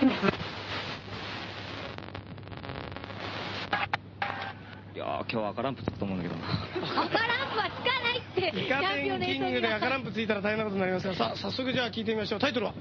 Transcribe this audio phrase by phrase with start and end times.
[0.00, 0.04] い
[4.98, 6.46] やー今日は赤ランプつくと思うんだけどな。
[7.04, 8.48] 赤ランプはつかないって。
[8.64, 12.40] イカ天キングで赤ランプついたら大変なことになりますが、さあ、早速じゃあ聞いてみましょう。
[12.40, 12.74] タイトルは？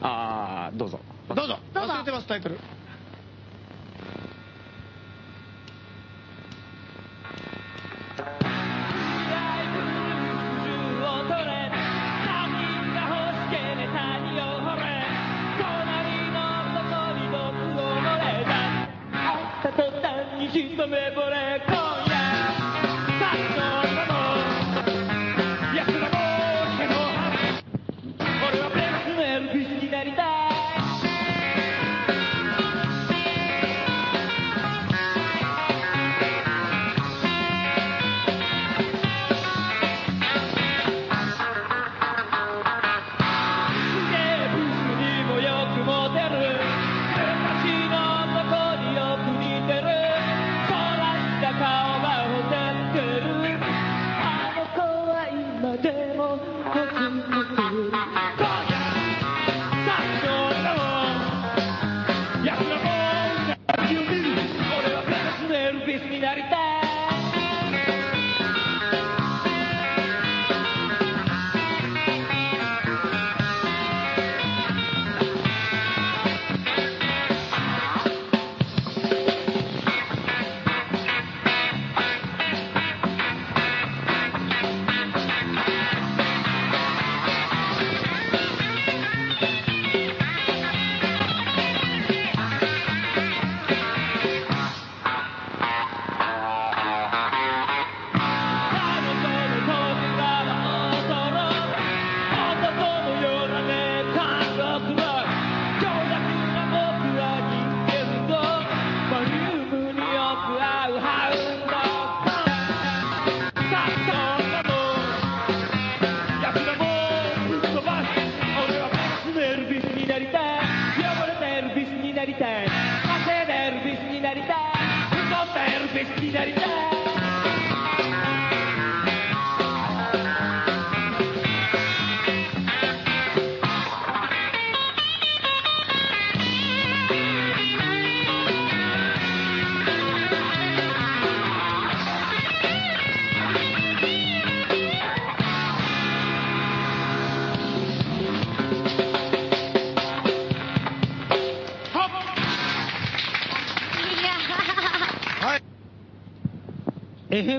[0.00, 1.00] あー、どうぞ。
[1.28, 1.58] どうぞ。
[1.74, 2.58] どうぞ忘れてます、タイトル。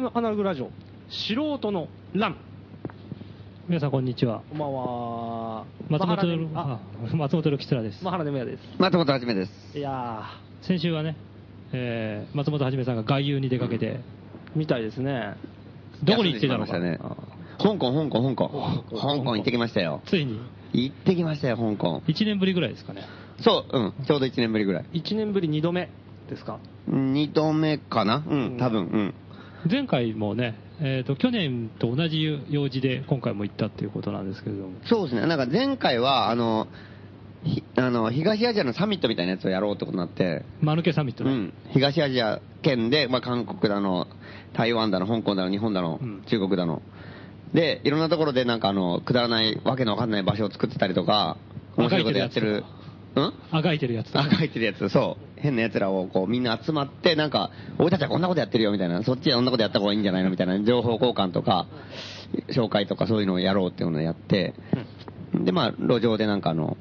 [0.09, 0.72] FM アナログラジオ、
[1.09, 2.38] 素人のラン。
[3.68, 4.42] 皆さんこんにちは。
[4.50, 5.66] こんばんは。
[5.88, 6.80] 松本、ああ、
[7.16, 8.03] 松本キツラです。
[8.03, 8.64] です。
[8.80, 9.78] 松本はじめです。
[9.78, 10.24] いや
[10.64, 11.16] 先週はね、
[11.74, 14.00] えー、松本はじめさんが外遊に出かけて、ー、
[14.56, 15.36] みたいですね。
[16.03, 16.80] どこに行ってたのか。
[16.80, 16.97] ね
[17.59, 18.50] 香港、香港、香港。
[18.90, 20.02] 香港行ってきましたよ。
[20.08, 20.40] ついに、
[20.74, 22.02] 行ってきましたよ、香港。
[22.08, 23.03] 1年ぶりぐらいですかね。
[23.41, 24.86] そう、うん、ちょうど1年ぶりぐらい。
[24.94, 25.90] 1年ぶり2度目
[26.30, 26.59] ですか。
[26.90, 28.24] 2度目かな？
[28.28, 29.14] うん、多分、うん。
[29.70, 34.80] 前回もね、えっ、と、去年と同じ用事で今回も行ったっていうことなんですけれども。
[34.86, 36.68] そうですね、なんか前回は、あの、
[37.44, 41.31] ひあの東アジアのサミットみたいなやつをやろうってことになって、マヌケサミットね。
[41.31, 44.08] うん、東アジア圏で、まあ、韓国だの、
[44.53, 46.81] 台湾だの、香港だの、日本だの、うん中国だの。
[47.53, 51.38] で、いろんなところでなんかあの、くだらない、わけのわかんない場所を作ってたりとか、
[51.78, 52.64] 面白いことやってる。
[53.16, 53.34] うん？
[53.52, 54.38] あがいてるやつとあ、か。
[54.38, 55.42] 書いてるやつ、そう。
[55.42, 61.68] 変な奴らをこうみんな集まって、なんか、俺たちはこんなことやってるよみたいな、そっちはこんなことやった方がいいんじゃないのみたいな、情報交換とか、
[62.50, 64.53] 紹介とかそういうのをやろうっていうのをやって、
[65.34, 66.78] で、まあ、路上でなんかあの、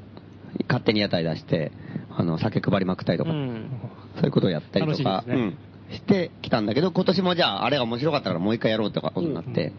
[0.68, 1.72] 勝手に屋台出して、
[2.16, 3.70] あの、酒配りまくったりとか、うん。
[4.16, 5.58] そういうことをやったりとか、ねうん、
[5.92, 9.72] してきたんだけど、今年もじゃあ、あれが面白かったからもう一回やろうとかことになって、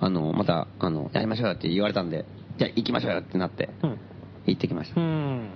[0.00, 2.24] あの、また、あの、やりましょうよって言われたんで、
[2.58, 3.98] じゃあ行きましょうよってなって、うん。
[4.46, 5.00] 行ってきました。
[5.00, 5.50] うん。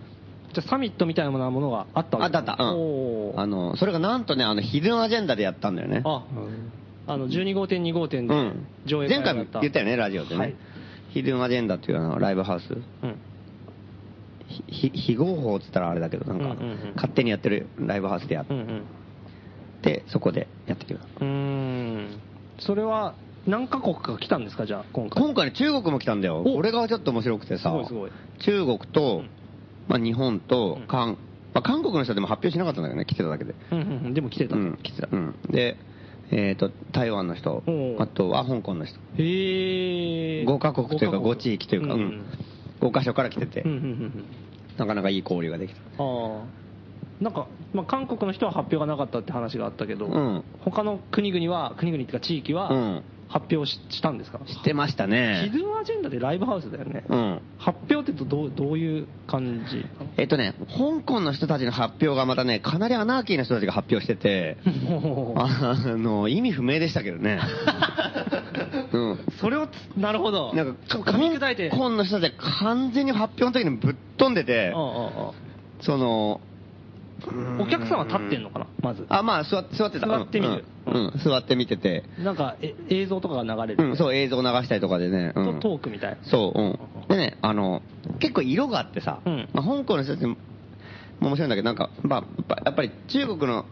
[0.56, 3.38] じゃあサミットみたいなものがあったわけあったあった、うん。
[3.38, 6.00] あの、それがなんとね、あの、ヒルンアジェンダでやったんだよね。
[6.04, 6.24] あ、
[7.06, 8.66] あの、12号店、2号店でうん。
[8.86, 9.44] 上映前回も。
[9.60, 10.40] 言ったよね、ラジオでね。
[10.40, 10.54] はい
[11.16, 12.74] ヒルンアジェンダっていうあのライブハウス。
[12.74, 12.74] う
[13.06, 13.16] ん。
[14.48, 18.82] ひ非合法って言ったらあれだけど、なんか、うんうんうん勝手にやってるライブハウスでやっうんうん。
[19.80, 21.00] て、そこでやってきた。
[21.00, 22.20] うーん。
[22.58, 23.14] それは
[23.46, 25.22] 何カ国か来たんですか、じゃあ、今回。
[25.22, 26.40] 今回ね、中国も来たんだよ。
[26.40, 28.10] おこれがちょっと面白くてさ、すごいすごい
[28.40, 29.22] 中国と、
[29.88, 31.18] まあ日本とうん韓、
[31.54, 33.54] まあ韓国の人でも発表しなかったんだけどね、来てただけで。
[33.72, 34.14] うんうんうん。
[34.14, 34.56] でも来てた。
[34.56, 35.08] うん、来てた。
[35.10, 35.34] うん。
[35.50, 35.76] で、
[36.30, 37.62] えっ、と、台湾の人
[37.98, 38.98] あとは香港の人。
[39.16, 40.44] へえ。
[40.44, 42.24] 5カ国というか五5地域というか、うんん
[42.80, 43.70] 5カ所から来ててうん。
[43.70, 44.24] うんうん
[44.76, 45.80] なかなかいい交流ができた。
[45.80, 46.44] ああ。
[47.20, 54.38] なんか、まあ、韓国の人は発表がなかったって話があったけど、うん他の国々は、国々っていうか地域はうん、発表ししたんですか？
[54.46, 55.50] 知ってましたヒね。
[55.52, 57.04] ドゥンアジェンダでライブハウスだよね。
[57.08, 57.40] うん。
[57.58, 59.84] 発表ってどうどういう感じ？
[60.16, 64.56] えっとね、香港の人たちの発表がまたね、かなりアナーキーな人たちが発表してて、
[65.36, 67.40] あの、意味不明でしたけどね。
[68.92, 69.18] うん。
[69.40, 70.52] それをつ、なるほど。
[70.54, 71.70] なんか、噛み砕いて。
[71.70, 75.10] 香港の人たちは完全に発表の時にぶっ飛んでてうん、うんうん
[75.80, 76.40] その、
[77.58, 79.06] お客さんは立ってんのかな、まず。
[79.08, 80.06] あ、まあ、座って、座ってた。
[80.06, 82.04] 座って見るうん、うん座って見てて。
[82.18, 83.84] なんか、え映像とかが流れる。
[83.90, 85.32] うん、そう、映像流したりとかでね。
[85.34, 86.18] うんとトークみたい。
[86.24, 86.78] そう、うん。
[87.08, 87.82] でね、あの、
[88.20, 90.36] 結構色があってさ、うんまあ、香港の人たちも
[91.20, 93.64] 面白いんだけど、なんか、まあ、やっぱやっぱり中国の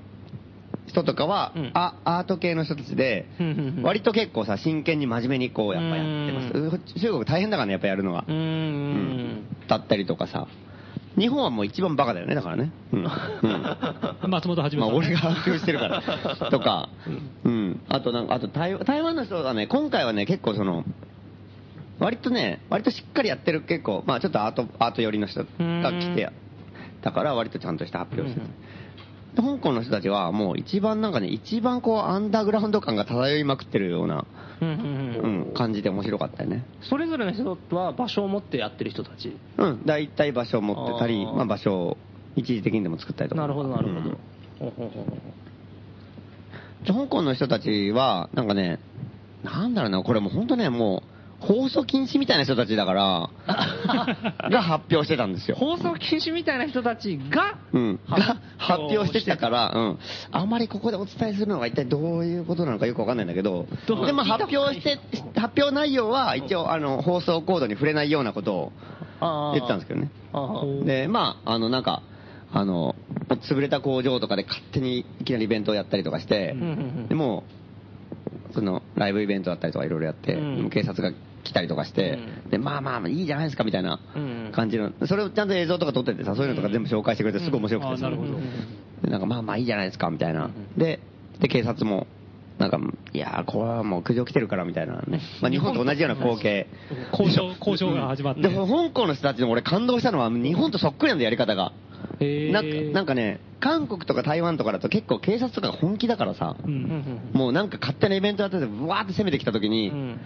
[0.86, 7.00] 人とかは、うんあアート系の人たちでうんうんうん、割と結構さ、真剣に真面目にこう、やっぱやってます。
[7.00, 8.32] 中国大変だからね、やっぱやるのがう。
[8.32, 9.44] ん。
[9.68, 10.46] だったりとかさ。
[11.16, 12.70] 日本はもう一番バカだよね、だからね。
[12.92, 13.00] うん。
[13.00, 13.10] うん
[14.30, 14.98] 松本はじめまあ、さん。
[14.98, 16.02] 俺が発表してるから。
[16.50, 16.88] とか、
[17.44, 17.80] うん。
[17.88, 20.84] あとなんか、あと台湾台湾の人がね、今回はね、結構その、
[22.00, 26.30] 割とね、割としっかりやってる結構、まあちょっとアート、アート寄りの人が来て、
[27.02, 28.46] だから割とちゃんとした発表してる。
[28.46, 28.52] で
[29.36, 34.26] 香港の人たちはもう一番なんかね、一番こうアンダーグラウンド感が漂いまくってるような、
[34.60, 36.64] うんうんううんん、感じで面白かったよね。
[36.82, 39.36] それぞれの人は場所を持ってやってる人たち。
[39.58, 41.96] うん、大体場所を持ってたり、あーまあ場所を
[42.36, 43.40] 一時的にでも作ったりとか。
[43.40, 44.00] なるほど、なるほど。
[44.00, 44.18] うん
[44.58, 45.16] ほうほうほうほ
[46.84, 48.78] で香港の人たちは、なんかね、
[49.42, 53.30] なんだろうな、これもう本当ね、もう、放送禁止みたいな人たちだから、
[54.50, 55.56] が発表してたんですよ。
[55.56, 58.00] う放送禁止みたいな人たちが、うん。
[58.08, 59.98] が発発表してきたかから、うん。
[60.32, 64.98] あんまりここでお伝えするのが一体どういうことなのかよくわかんないんだけど、でも発表して、
[65.38, 68.72] 発表内容は一応、あの、放送コードに触れないようなことを
[69.52, 70.10] 言ってたんですけどね。
[70.84, 72.02] で、まあ、あの、なんか、
[72.52, 72.94] あの、
[73.48, 76.54] 潰れた工場とかで勝手にいきなりイベントをやったりとかして
[77.08, 77.63] でもう、
[78.54, 88.38] その、ライブイベントだったりとかいろいろやって、うん警察が来たりとかして、うんで、まあまあまあいいじゃないですかみたいなうん感じの、それをちゃんと映像とか撮っててさ、そういうのとか全部紹介してくれてすごい面白くてさあなるほど。
[89.02, 90.78] でなんかまあまあいいじゃないですかみたいなうん。
[90.78, 91.00] で、
[91.40, 92.06] で、警察も、
[92.58, 92.78] なんか、
[93.12, 95.20] いやー、これはもう苦情来てるからみたいなね。
[95.42, 96.68] まあ日本と同じような光景。
[97.10, 98.42] 交渉、交渉が始まって。
[98.42, 101.72] でも香港の人たちの俺感動したのは日本とそっくりなんだやり方が。
[102.20, 106.68] へーなんかね、韓国とか台湾とかだと結構警察とかが本気だからさ、う。
[106.68, 110.20] うんんもうなんか勝手なイベントやってて、ブワーって攻めてきた時に、うん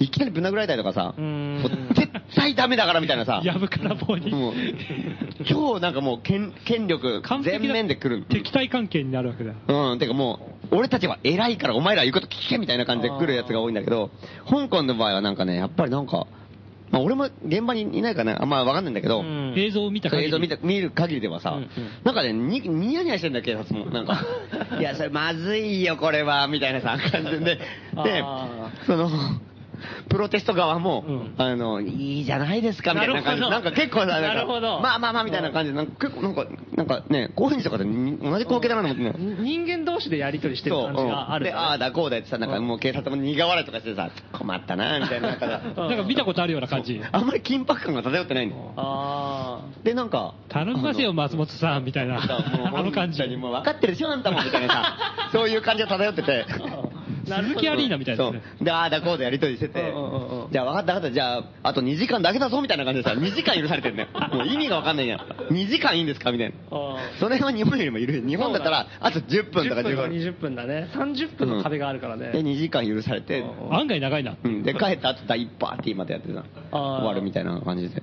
[0.00, 4.30] いきなりぶん殴られたりとかさ、うんもう絶対ダメだからみたいなさ、やぶから棒に。
[4.30, 4.54] もう、
[5.48, 8.24] 今日なんかもう権権力全面で来る。
[8.28, 9.52] 敵対関係になるわけだ。
[9.68, 14.10] うん、てかもう、俺たちは偉いからお前ら言うこと聞けみたいな感じで来るやつが多いんだけど、
[14.48, 16.26] 香港の場合はなんかね、やっぱりなんか、
[16.94, 20.28] まあ俺も現場にいないからね、あんまわかんないんだけど、うん映像を見た限り。
[20.28, 21.68] 映像見た見る限りではさ、うんうん
[22.04, 23.86] なんかね、に、ニヤニヤしてんだよ、警察も。
[23.86, 24.24] なんか、
[24.78, 27.56] いや、それまずいよ、これは、みたいなさ、感じで。
[27.56, 27.60] で
[27.94, 29.10] あ、その、
[30.08, 33.50] プロテスト側も、うんあの、いいじゃないですか、みたいな感じで。
[33.50, 39.36] なんか結構さ、なんかなるほどまあまあまあ、みたいな感じで、なんか結構なんか、なんかね、高円寺とかでに同じ光景だなと思ってね。
[39.40, 41.52] 人間同士でやりとりしてる感じがあるね。
[41.52, 47.00] ああだこうだってさ、なんかもう警察も苦笑いとかしてさ、困ったな、みたいな、 なんかさなんか見たことあるような感じ。
[47.10, 48.72] あんまり緊迫感が漂ってないんだよ。
[48.76, 52.18] あで、なんか、頼みますよ、松本さん、みたいな。
[52.20, 54.96] あの感じもう分かってるでしょ、あんたも、みたいなさ、
[55.32, 56.44] そういう感じが漂ってて。
[57.26, 58.42] 鈴木アリーナみたいですね。
[58.58, 59.92] そうで、ああだこうだやりとりしてて
[60.50, 64.08] じゃあ分かった分かった、じゃあ、あと2時間だけだぞ、みたいな感じでさ、2時間許されてんだよ。
[64.32, 65.20] もう意味が分かんないやん。
[65.52, 66.54] 2時間いいんですかみたいな。
[66.70, 66.96] あ。
[67.20, 68.26] それは日本よりもいる。
[68.26, 70.18] 日本だったら、あと10分とか10分とか15分。
[70.18, 70.88] 20分だね。
[70.92, 72.30] 30分の壁があるからね。
[72.30, 74.36] で、2時間許されて、うん案外長いな。
[74.42, 78.02] うん、で、帰った後第1パーティーまでやってさ、終わるみたいな感じで。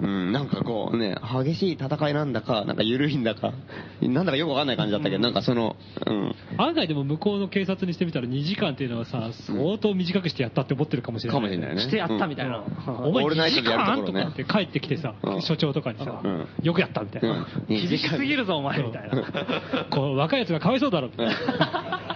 [0.00, 3.52] うん、なんかこうね、激しい戦いなんだか、なんか緩いんだか、
[4.00, 11.40] なんだかよくわかんない感じだったけど、なんかその、うん、案外でも向こうの警察にしてみたら2時間っていうのはさ、相当短くしてやったって思ってるかもしれない。
[11.40, 11.82] かもしれないね。
[11.82, 12.64] してやったみたいな。
[12.86, 17.28] お前オールナ2時間とかって帰ってきてさう、ん所長とかにさうん、よくやったみたいうん。
[17.30, 17.36] な。
[17.36, 17.66] うん。
[17.66, 19.86] 厳しすぎるぞ、お前、みたいな。
[19.90, 22.10] こう、若い奴がかわいそうだろ、みたいな。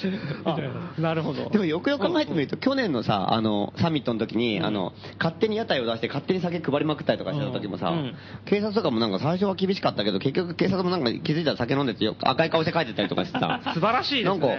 [0.44, 0.56] あ
[0.98, 1.50] なるほど。
[1.50, 8.14] でもよくよく考えてみると、去年のさ、あの、サミットの時に、うんあの、勝手に屋台を出して勝手に酒配りまくったりとかしてた時もさ、うん
[8.46, 14.40] 警察とかもなんか最初は厳しかったけど、結局警察もなんか気づいたら酒飲んでてよ赤い顔して帰ってったりとかしてさ、 素晴らしいですね。
[14.40, 14.58] なん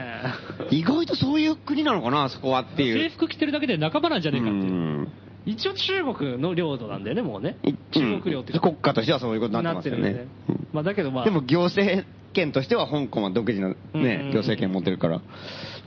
[0.61, 3.09] か、意外とそういう国なのかな、そこはっていう。
[3.09, 4.63] 制服着てるだけで仲間なんじゃねえかっていう。
[4.63, 5.11] うん
[5.43, 7.73] 一応中国の領土なんだよね、もうねい。
[7.91, 10.67] 中国領っていうか国家としてはそういうことになってますよねなってるんで。
[10.71, 15.21] まあだけどまあ、でも行政権としては香港は独自のうんね、行政権持ってるから、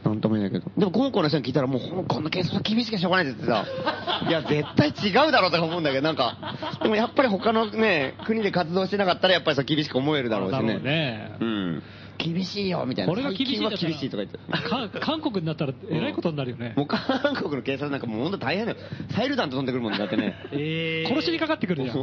[0.04, 0.70] なんとも言えないけど。
[0.76, 6.36] でも香港の人に聞いたらもう香港の警察は厳しくてしょうがないって言ってさ、 いや、絶対違うだろうとか思うんだけど、なんか、
[6.82, 10.78] でもやっぱり他のね、国で活動してなかったらやっぱりそう厳しく思えるだろうしね。
[10.78, 11.82] ねうん。
[12.18, 13.12] 厳しいよ、みたいな。
[13.12, 14.38] これが厳しい厳しいとか言って。
[14.68, 16.74] か韓国になったらえらいことになるよね。
[16.76, 18.78] もう韓国の警察なんかもう本当大変だよ。
[19.10, 20.34] サイル弾と飛んでくるもんねだってね。
[20.52, 21.96] え殺しにかかってくるじゃん。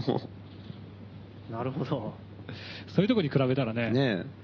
[1.51, 2.13] なるほど。
[2.87, 3.89] そういうとこに比べたらね。
[3.91, 4.40] ねえ。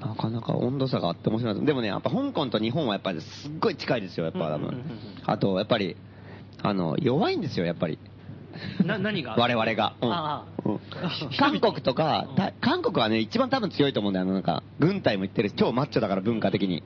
[0.00, 1.64] なかなか温度差があって面白い。
[1.64, 4.86] でもね、やっぱ香港と日本はやっぱりすっごい近いですよ、やっぱ多分うんうんうんうん。
[5.26, 5.96] あと、やっぱり、
[6.62, 7.98] あの、弱いんですよ、やっぱり。
[8.84, 9.34] な、何が？
[9.38, 9.94] 我々が。
[10.02, 10.80] うんあうん
[11.38, 14.26] 韓国とか、た韓国はね、一番多分強いと思うんだよ。
[14.26, 16.84] あの、なんか、軍隊も行ってるし、超マッチョだから文化的に。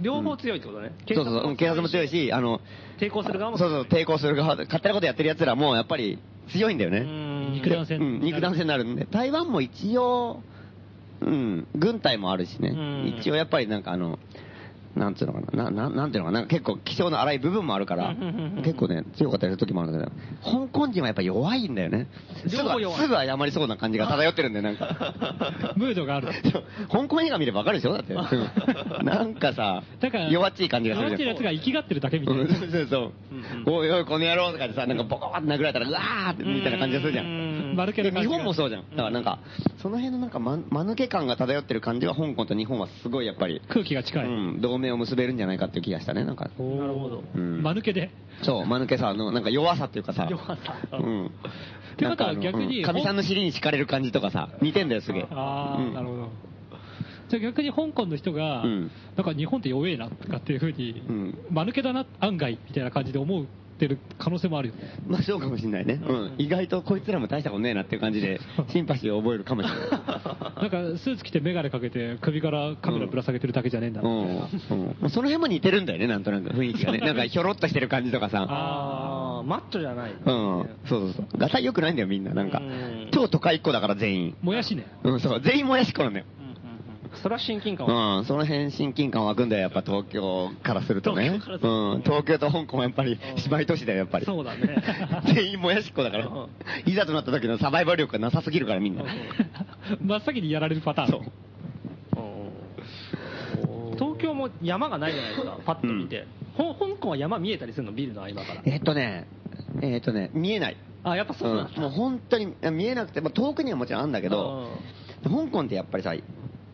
[0.00, 0.92] 両方強いってことね。
[1.06, 2.60] そうそうそううん、警察も強いし、あの、
[2.98, 6.98] 抵抗する側もそうそう、抵抗する側、勝手なことやってる奴らも、やっぱり強いんだよね。
[7.00, 10.42] うん肉弾戦うん、肉弾戦になるんで、台湾も一応、
[11.22, 13.16] うん、軍隊もあるしね、うん。
[13.18, 14.18] 一応やっぱりなんかあの、
[14.96, 18.14] なんつうのかな、なななんていうのかな、結構気性の荒い部分もあるから
[18.62, 22.08] 結構ね、強かったりする時もあるんだけど、香港人はやっぱ弱いんだよね。
[22.46, 25.14] すぐすぐ謝りそうな感じが漂ってるんだよ、なんか。
[25.76, 26.28] ムードがある。
[26.90, 28.14] 香港映画見ればわかるでしょだって。
[28.14, 28.18] う
[29.02, 31.20] んなんかさだから、、弱っちい感じがするじゃん。
[31.20, 32.54] 弱っちいやつが生きがってるだけみたいうんな。
[32.54, 33.12] そうそうそう。
[33.66, 37.22] おいおい、この野郎とかでさ、なんかボコーって殴られたら、うわーってみたいな感じがするじゃ。
[37.22, 38.90] うん日本もそうじゃん。
[38.90, 39.38] だからなんか、
[39.78, 44.26] その辺のなんか、ま、間抜け感が漂ってる感じが香港と日本はすごいやっぱり、空気が近い。
[44.26, 46.44] うん、同目を結べるんじゃないかっていう気がしたね、なんか。
[46.44, 48.10] なるほどうん間抜けで。
[48.42, 50.26] そう、間抜けさ、のなんか弱さっていうかさ。
[50.30, 50.56] 弱さ
[50.92, 51.30] うん。
[51.96, 55.26] てことはなんか逆にうんかみさんの尻に敷かれる感じとかさ、似てんだよ、すげえ。
[55.30, 56.28] ああ、うんなるほど。
[57.28, 63.46] じゃ逆に香港の人が、うんなんか日本って弱えなとかっていうふうに、うん間抜けだな、案外みたいな感じで思う
[63.84, 64.94] ってる可能性もあるよね。
[65.06, 66.00] まあそうかもしんないね。
[66.06, 66.34] うん。
[66.38, 69.90] 意外とこいつらも大したことねえなっていう感じで、シンパシーを覚えるかもしれない。
[69.90, 74.48] なんかスーツ着て眼鏡かけて首からカメラぶら下げてるだけじゃねえんだうんな。
[75.02, 75.10] うん。
[75.10, 76.98] その辺も似てるんだよね、なんとなく雰囲気がね。
[77.04, 78.46] なんかひょろっとしてる感じとかさ。
[78.48, 80.12] ああ、マッチョじゃない。
[80.12, 80.18] うん。
[80.24, 81.26] そうそうそう。
[81.36, 82.34] ガタイ良くないんだよ、みんな。
[82.34, 83.08] なんかうん。
[83.12, 84.36] 超都会っ子だから全員。
[84.42, 84.86] もやしね。
[85.02, 85.40] うん、そう。
[85.40, 86.26] 全員もやしっ子なんだよ。
[87.20, 88.18] それは親近感は。
[88.18, 88.24] うん。
[88.24, 91.38] その辺親近感湧くんだよ、やっぱ東京からするとね。
[91.40, 92.02] 東京うん。
[92.02, 94.24] 東京と香港はやっぱり姉妹都市だよ、やっぱり。
[94.26, 94.82] そうだね
[95.34, 96.48] 全員もやしっ子だからうん。
[96.90, 99.04] いざとなった時のサバイバル力がなさすぎるから、みんな。
[100.00, 101.08] 真っ先にやられるパターン。
[101.08, 101.22] そう。
[103.98, 106.26] 東京も山がないじゃないですか、パッと見て。
[106.54, 108.62] ほ香港は山見えたりするの、ビルの合間から。
[108.64, 109.26] えっとね、
[109.80, 110.76] えっとね、見えない。
[111.04, 114.70] あ、やっぱそうなんうんもう本当に見えなくて、まあ、遠くにはもちろんあるんだけど、
[115.24, 116.14] 香港ってやっぱりさ、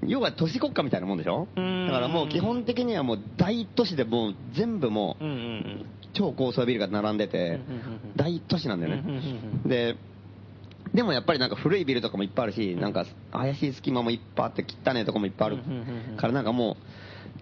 [0.06, 1.48] 要は都市国家みたいなもんでしょ？
[1.56, 5.24] うんだからもう基本的にはもう大都市でもう全部もう。
[6.14, 7.60] 超高層ビルが並んでて
[8.16, 9.02] 大都市なんだよね。
[9.06, 9.94] うんで、
[10.94, 15.58] でもやっぱりなんか古いビルとかもいっぱいあるし、なんか怪しい隙間もいっぱいあって、汚ねえとこもいっぱいある
[16.16, 16.76] からなんかも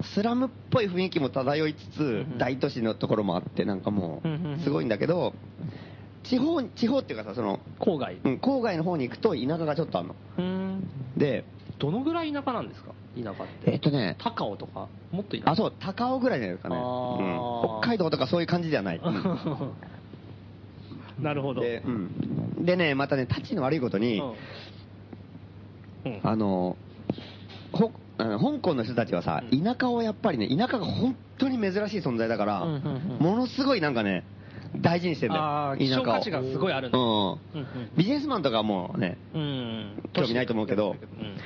[0.00, 5.32] う、スラムっぽい雰囲気も漂いつつうん、大都市のところもあって、なんかもうすごいんだけど、
[6.24, 8.18] 地方、地方っていうかさ、その、郊外。
[8.24, 10.16] うん、郊外の方に行くと田舎がちょっとあるの。
[10.38, 10.88] うん。
[11.16, 11.44] で、
[11.78, 12.92] どのぐらい田舎なんですか？
[13.16, 13.70] 田舎って。
[13.72, 14.88] えっとね、高尾とか？
[15.10, 15.50] もっと田舎？
[15.52, 16.76] あ、そう、高尾ぐらいじゃないですかね。
[17.80, 19.00] 北海道とかそういう感じじゃない。
[19.02, 19.72] うん。
[21.22, 21.60] なるほど。
[21.60, 22.64] で、うん。
[22.64, 24.22] でね、またね、タチの悪いことに、
[26.22, 26.76] あの、
[27.72, 29.62] ほあの香港の人たちはさ、うん。
[29.62, 32.82] 田舎をやっぱりね、田舎が本当に珍しい存在だから、うんうん
[33.18, 33.24] うん。
[33.24, 34.24] ものすごいなんかね、
[34.78, 35.42] 大事にしてんだよ。
[35.42, 36.92] ああ、希少価値がすごいあるん。
[36.92, 36.98] だ。
[36.98, 37.32] うん。
[37.32, 37.38] うん。
[37.96, 39.16] ビジネスマンとかはもうね、
[40.12, 41.36] 興味ないと思うけどうん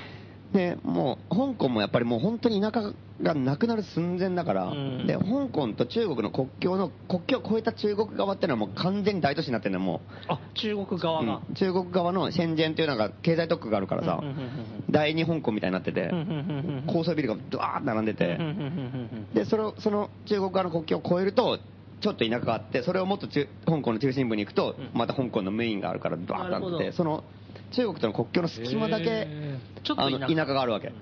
[0.52, 2.92] で、もう、香港もやっぱりもう本当に田舎
[3.22, 5.06] がなくなる寸前だから、うん。
[5.06, 10.98] で、香港と中国の国境の、国境を越えた中国側ってのはもう完全に大都市になってるんだよ、もあ、中国う。
[10.98, 11.40] 側が。
[11.48, 11.54] うん。
[11.54, 14.50] 中国側の深センっていうなんか経済特区があるからさ、うんうんうんうん
[14.90, 16.32] 第二香港みたいになってて、うんうんうんう
[16.80, 18.24] ん高層ビルがドワーッと並んでて。
[18.24, 21.60] うん、うんうんうんで、それを、その中国側の国境を越えると、
[22.00, 24.90] ちょっと田舎があって、それをもっと中香港の中心部に行くと、うん。
[24.94, 27.22] また香港のメインがあるから、ドワーッとなってその
[27.70, 30.92] 中国との国境の隙間だけへ、ちょっと田舎があるわけ。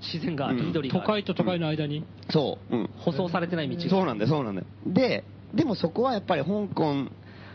[0.00, 1.06] 自然がある、うん緑がある。
[1.06, 2.04] 都会と都会の間に？
[2.30, 2.76] そう。
[2.76, 2.90] うん。
[2.98, 3.90] 舗装されてない道が。
[3.90, 4.66] そうなんだよ、そうなんだよ。
[4.86, 7.08] で、でもそこはやっぱり香港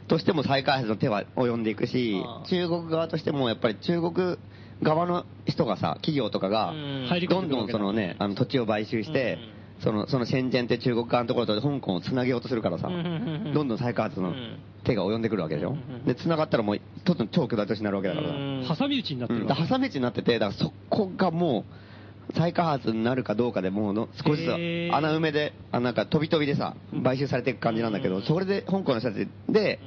[0.08, 4.38] としても再開発の手は及んでいくし中国側としてもやっぱり中国
[4.82, 9.38] 側の人がさ、企業とかがうん、入り込どんんでくるわけだどんそのね、あの土地を買収して、
[9.84, 12.94] その、その深センって中国側のところと香港をつなげようとするからさ、うん。
[12.94, 14.60] うんうんうんどんどん再開発のうん。
[14.84, 15.72] 手が及んでくるわけでしょ？
[15.72, 15.76] うん。
[15.76, 16.06] うんうん。
[16.06, 18.28] で、繋がったらもう、とっと超巨大都市になるわけだから。
[18.28, 18.34] さ。
[18.34, 18.66] うん。
[18.78, 19.56] 挟み撃ちになってうん、る。
[19.70, 21.66] 挟み撃ちになってて、だからそこがも
[22.30, 24.50] う、再開発になるかどうかでもうの少しずつ
[24.94, 29.80] 穴埋めで、あなんか飛び飛びでさ、買収されていく感じなんだけど、それで香港の人たちで、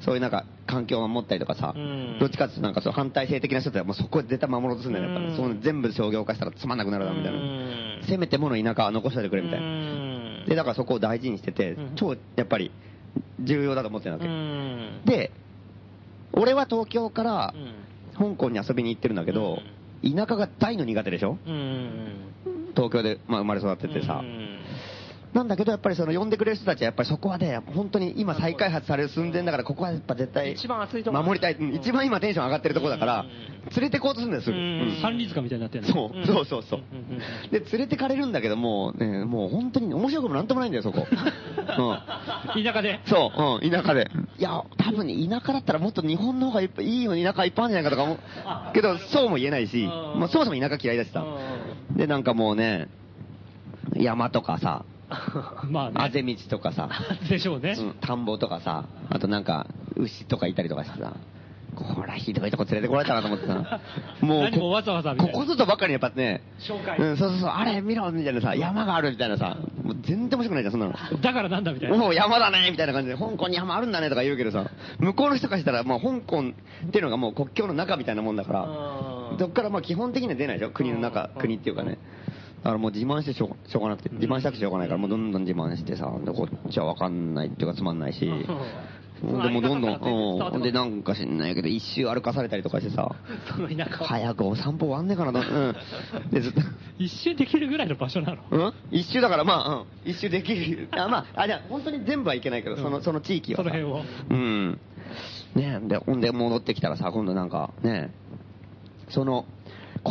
[0.00, 5.30] そういうなんか環境を守ったりとかさうん、どっちかっていうとなんかそう反体制的な人ってもうそこで絶対守ろうとするんだよ、やっぱり。
[5.30, 5.36] うん。
[5.36, 7.38] その全部商業化したらつまんなくなるな、みたいな。
[7.38, 8.00] うん。
[8.08, 9.66] せめてもの田舎は残しておいてくれ、みたいな。
[9.66, 10.44] うん。
[10.48, 12.70] で、だからそこを大事にしててうん、超やっぱり
[13.40, 14.26] 重要だと思ってるわうけ。
[14.28, 15.02] ん。
[15.04, 15.32] で、
[16.32, 17.54] 俺は東京から
[18.18, 18.34] うん。
[18.34, 19.60] 香港に遊びに行ってるんだけど、
[20.02, 21.38] 田舎が大の苦手でしょ？
[21.46, 22.24] うん。
[22.74, 24.22] 東京で、まあ、生まれ育っててさ。
[24.22, 24.24] う。
[24.24, 24.58] ん
[25.32, 31.54] なんだけど、やっぱりその呼んでくれる人たちは、やっぱりそこはね、本当に今再開発される寸前だから、ここはやっぱ絶対、一番熱いとこ守りたい。
[31.54, 33.26] うん一番今テンション上がってるところだから、
[33.76, 34.56] 連れてこうとするんだよ、すぐ。
[34.56, 35.92] うんうん三里塚みたいになってるの。
[35.92, 36.80] そう、そうそうそう。
[37.50, 41.06] で、連れてかれるんだけども、ね、もう本当に面白くもなんともないんだよ、そこ。
[42.56, 42.64] うん。
[42.64, 43.00] 田舎で。
[43.06, 44.08] そう、うん、田舎で。
[44.38, 48.18] いや、多分ね、田舎だったらもっと日本の方がいいよ、田舎いっぱいあるんじゃないかとか思う。
[48.72, 51.24] けど、そうも言えないし、うんまあ、そもそも田舎嫌いだしさ。
[51.96, 52.88] で、なんかもうね、
[53.94, 54.84] 山とかさ、
[55.70, 56.34] まああぜね。
[56.34, 56.88] 道とかさ、
[57.28, 57.74] でしょうね。
[57.78, 61.14] うん田んぼとかさ、あとなんか、牛とかいたりとかしてさ、
[61.74, 63.80] こりゃひどいとこ連れてこられたなと思ってさ、
[64.20, 70.92] もう何もわざわざここぞとばっかりやっぱね、紹介うん、そうそうそう、あれ見ろみたいなさ、山があるみたいなさ、もう全然面白くないじゃん、そんなの。
[71.20, 72.04] だからなんだみたいな。
[72.04, 78.66] おお、山だねみたいな感じで、香港に山あるんだねとか言うけどさ、向こうの人からしたら、もう香港っていうのがもう国境の中みたいなもんだから、
[79.38, 81.98] そっからまあ基本的には出ないでしょ、国の中、国っていうかね。
[82.58, 88.20] だからもう自慢してしょうしょうがなくて、自慢したくてしょうがないから、もうどんどん自慢してさ、でこっちはわかんないっていうかつまんないし、
[89.20, 93.10] でもうどんどん、うん、でなんか知んないけど、一周歩かされたりとかしてさ、
[93.50, 94.08] その田舎は。
[94.08, 96.30] 早くお散歩終わんねえかなと、うん。
[96.30, 96.60] で、ずっと、
[96.98, 98.42] 一周できるぐらいの場所なの？
[98.50, 98.72] うん？
[98.92, 100.88] 一周だからまあ、うん、一周できる。
[100.92, 103.64] あ、まあ、あ、じゃあ本当に全部はいけないけど、その、その地域はさ。
[103.64, 104.04] その辺を。
[104.30, 104.80] うん。
[105.56, 108.12] ねで、ほんで戻ってきたらさ、今度なんか、ね
[109.08, 109.46] その、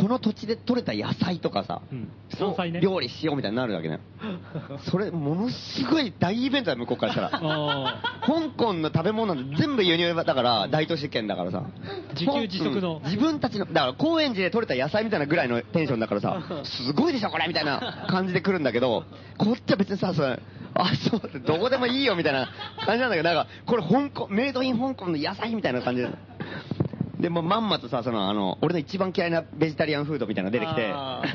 [0.00, 1.82] この土地で採れた野菜とかさ、
[2.38, 3.98] 山菜ね料理しようみたいになるわけね。
[4.90, 7.30] それ、ものすごい大イベントだよ、向こうからしたら。
[7.32, 11.64] あ香港の食べ物なんて全部輸入だから、大都市圏だからさ。
[12.14, 19.04] 自給自足のうん自分たちの、だから高円寺で採れた野菜みたいなぐらいのテンションだからさ、 すごいでしょ、これみたいな感じで来るんだけど、
[19.36, 20.38] こっちは別にさ、それ、
[20.74, 22.48] あ、そうって、どこでもいいよみたいな
[22.86, 26.08] 感じなんだけど、なんか、これ香港、メイドイン香港の野菜みたいな感じで。
[27.18, 31.22] で、もうまんまとさ、その、あの、俺の一番嫌いなベジタリアンフードみたいなの出てきて、あ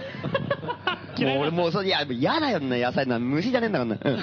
[1.19, 4.21] もう俺もう、それ、いや、嫌だよな、野菜な、虫じゃねえんだからな。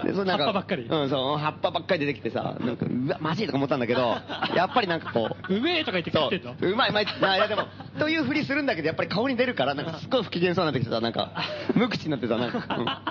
[0.00, 0.06] うん。
[0.06, 4.16] で、それなんか、葉っぱばっかりうん、そう、葉っぱばっかり出てきてさ、なんか、うわ、マジとか思ったんだけど、
[4.56, 6.54] やっぱりなんかこう、うめえとか言って食そってんの？
[6.60, 7.64] う、うまいうまいって、ないやでも、
[7.98, 11.32] というふりするんだけど、やっぱり顔に出るから、なんかすっごい不機嫌そうになってきてさ、なんか、
[11.74, 13.02] 無口になってさ、なんか、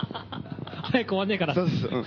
[0.92, 1.54] 早く終わんねえから。
[1.54, 1.92] そうそう。
[1.92, 2.06] うん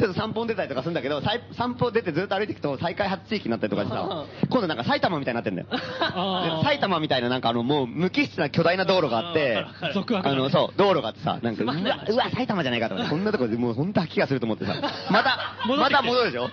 [0.00, 1.20] ちょっと散歩に出たりとかするんだけど、
[1.56, 5.68] 散歩出てずっと歩いていくと再開発地域になったりとかしてさ、今度なんか埼玉みたいになってんだよ。
[6.64, 9.92] 埼玉みたいななんかあのもう無機質な巨大な道路があってあ、
[10.34, 14.74] の、そう、道路があってさ、なんか、うわ、うわ、埼玉じゃないかと思って、こんなとこでもう本当吐きがすると思ってさ、
[15.10, 16.50] また、また戻るでしょ。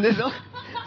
[0.00, 0.30] で、そ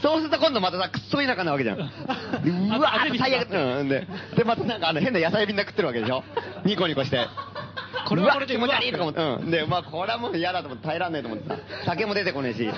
[0.01, 1.77] そうすると今度またさ、くっそ田舎なわけじゃん。
[1.77, 6.23] でうわ最悪、うん、で、で、またなんかあの変な野菜みんな食ってるわけでしょ。
[6.63, 7.27] ニコニコして。
[8.08, 9.52] これはこれでうわ気持ち悪いとか思って、うん。
[9.52, 12.69] で、まあこれはもう嫌だと思って耐えらんないと思ってさ、酒も出てこねえし。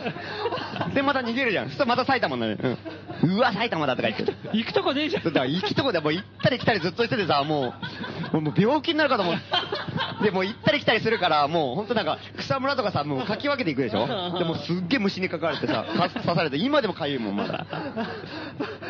[0.93, 1.67] で、また逃げるじゃん。
[1.67, 2.77] そしたらまた埼玉になる。
[3.21, 3.37] うん。
[3.37, 4.33] うわ、埼玉だとか言って。
[4.53, 5.23] 行くとこねえじゃん。
[5.23, 7.73] だから行きとこでもう行ったり来たりずっとしててさ、も
[8.33, 9.35] う、もう病気になるかと思う。
[10.23, 17.65] で、もう行ったり来たりするから、もう本当なんか、草むらとかさ、もうかき分けていくでしょでもうすっげえ虫にかかれてさ、か刺されて、今でも痒いもん、まだ。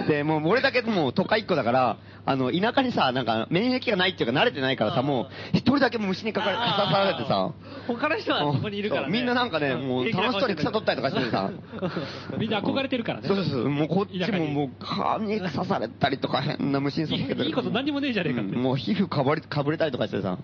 [0.07, 7.53] で、もう俺だけもう都会っ子だから、あの、田舎にさ、なんか免疫がないっていうか慣れてないからさ、もう一人だけ虫にかかれ、刺されてさ、
[7.87, 9.13] 他の人はそこにいるからね。
[9.13, 11.49] みんななんかね、もう楽しそうに草取ったりとかしててさ、
[12.37, 13.27] みんな憧れてるからね。
[13.27, 18.55] そうそうそう、もうこっちももう蚊に刺されたりとか変な虫に刺されたりいいこと何にもねえじゃねえかって。
[18.55, 20.37] うんもう皮膚かぶれかぶれたりとかしてさ、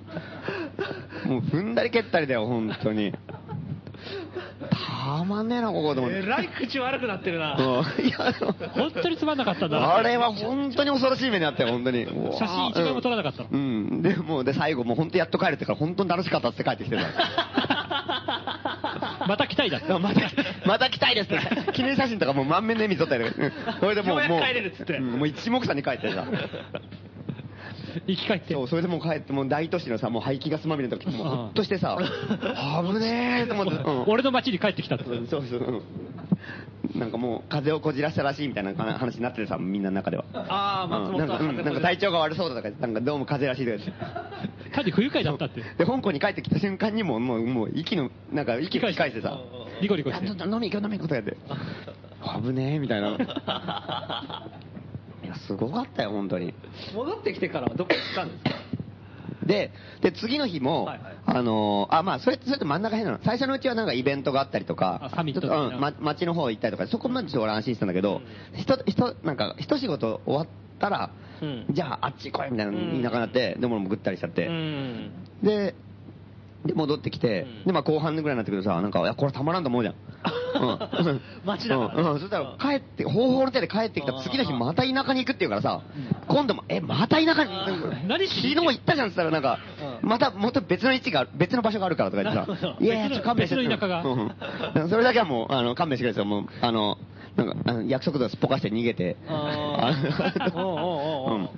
[1.25, 3.13] もう踏んだり蹴ったりだよ、本当に。
[4.69, 6.19] たまんねえな、ここと思って。
[6.19, 7.55] えらい口悪くなってるな。
[7.55, 7.65] うん
[8.05, 8.33] いや
[8.73, 9.95] 本当につまんなかったんだな。
[9.95, 12.05] あれは本当に恐ろしい目にあったよ、本当に。
[12.05, 13.59] 写真一枚も撮らなかったのうん。
[13.59, 13.63] う
[13.95, 17.03] んで、もう、で、最後、もう本当やっと帰るってから、本当に楽しかったって帰ってきてた。
[19.27, 19.91] また来たいだって。
[19.99, 20.21] また、
[20.65, 21.71] また来たいですって。
[21.73, 23.31] 記念写真とかもう満面の笑み撮ったりと
[23.79, 26.25] それでもう、もう、帰れるっつってうんもう一目散に帰ってさ。
[28.07, 28.53] 生き返って。
[28.53, 33.71] そう、それでもう帰って、もう大都市のさ、もう排気ガスまみれの時もうほっとしてさ、危ねえと思って。
[33.73, 35.05] うん俺の街に帰ってきたって。
[35.05, 35.81] そうそう、うん
[36.95, 40.23] なんかもう風邪をこじらしたらしいみたいな話になっててさ、みんなの中では。
[40.33, 44.71] ああ、松本うんなんか、うんなんか体調が悪そうだとか、なんかどうも風邪らしいとか言って。
[44.71, 45.61] 単に不愉快だったって。
[45.77, 49.37] で、香港に帰ってきた瞬間にもう、もう、もう、息の、なんか、息吹き返してさ、
[49.81, 51.37] リコリコしてあ飲み行こう飲み行こうとかやって、
[52.47, 53.17] 危ねえ、みたいな。
[55.27, 56.53] いや、すごかったよ、本当に。
[56.95, 58.49] 戻ってきてからはどこ行ったんですか？
[59.45, 63.23] で、で、次の日も、はいはいあのーあ、まあ、それ、それって真ん中辺なの。
[63.23, 68.21] 最初のうちはなんかイベントがあったりとかあ、サミットうん、ま、街の方行ったりとか、そこまでちょっと俺安心したんだけど、
[68.53, 70.47] ひと、ひと、なんか、一仕事終わっ
[70.79, 71.11] たら、
[71.41, 75.11] うんじゃああっち来いみたいな言いながらなって、でも俺もぐったりしちゃって、うん。
[75.43, 75.75] で、
[76.65, 79.95] で、戻ってきて、うんで、まあ後半ぐらいになってくるとさ、なんか、いや、これたまらんと思うじゃん。
[80.57, 81.21] うん。
[81.45, 82.01] 街だからね。
[82.01, 82.19] うん、うん。
[82.19, 85.81] そしたら帰って、方法の手で帰ってきた次の日また田舎に行くっていうからさ、
[86.27, 87.51] 今度も、え、また田舎に、
[88.07, 89.59] 何しに昨日行ったじゃんって言ったらなんか、
[90.01, 93.55] また、もっと別の位置が別の場所があるからとか言ってさいやいや、ちょっと勘弁して。
[93.55, 94.03] 別の田舎が。
[94.03, 94.19] うん。
[94.81, 96.97] うんそれだけはもう、あの、勘弁してくれですよ、もう、あの、
[97.37, 99.15] なんか、あの約束とかすっぽかして逃げて、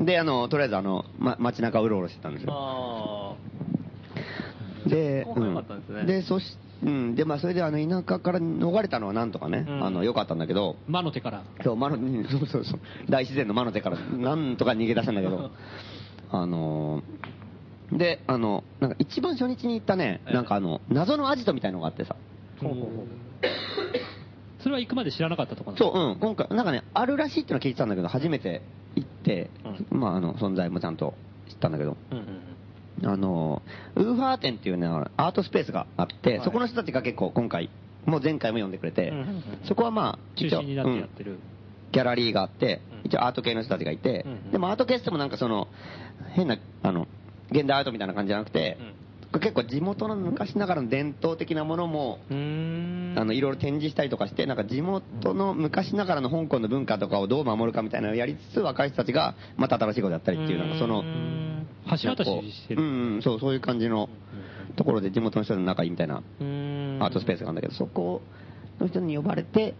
[0.01, 2.53] で、あの、とりあえずあの、ま、街中うろうろしてたんですよ。
[2.53, 3.35] あ
[4.89, 5.25] で、
[6.05, 9.83] でそし、うん、で、まあ、それで、あの、田舎から逃れたのはなんとかね、うん。
[9.83, 11.43] あの、良かったんだけど、魔の手から。
[11.63, 15.51] そう、魔の、う んそうそうそう、大自然の魔の手から、なんとか逃げ出したんだけど、
[16.31, 17.29] あのー
[17.97, 20.33] で、あの、なんか一番初日に行ったね、ええ。
[20.33, 22.63] なんかあの、謎のアジトみたいのがあってさ、あ。
[22.63, 23.07] ほうほうほう。
[24.61, 28.61] それは行くまで知らなかったところそう、うん、今回、なんかね、あるらしいってのは聞いてたんだけど、初めて
[28.95, 29.49] 行って、
[29.91, 31.15] うまあ、あの、存在もちゃんと
[31.49, 32.25] 知ったんだけど、うんうん
[33.03, 33.61] あの、
[33.95, 36.41] ウーファー店っていうね、アートスペースがあって、はい。
[36.43, 37.69] そこの人たちが結構今回、
[38.05, 39.13] もう前回も呼んでくれて、
[39.67, 41.31] そこはまあ、中心になってやってる。
[41.31, 41.39] うん。
[41.91, 45.67] ギャラリーがあってうん、一応アート系の人たちがいて、でもアート系ってもなんかその、
[46.33, 47.07] 変な、あの、
[47.51, 48.77] 現代アートみたいな感じじゃなくて、
[49.37, 52.19] 結構地元の昔ながらの伝統的なものも。
[52.29, 52.33] あ
[53.25, 61.03] の、いろいろ展示したりとかして、なんか地元の昔ながらの香港の文化とかをどう守るかみたいなのをやりつつ、若い人たちがまた新しいことやったりっていう、なんかその
[61.97, 62.81] 橋渡ししてる。
[62.81, 64.09] うんうん、そう、そういう感じの
[64.75, 68.21] ところで地元の人と仲いいみたいなアートスペースがあるんだけど、そこ
[68.79, 69.75] の人に呼ばれて、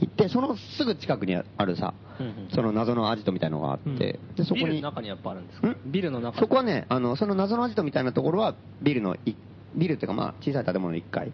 [0.00, 3.96] 行って、そのすぐ近くにあるさうんうん、その謎のアジトみたいのがあって、うん。
[3.96, 5.68] で、そこに、ビルの中にやっぱあるんですか？
[5.68, 5.76] ん？
[5.86, 9.36] ビルの中そこはね、あの、その謎のアジトみたいなところは、ビルのい、
[9.76, 11.30] ビルっていうかまあ、小さい建物の1階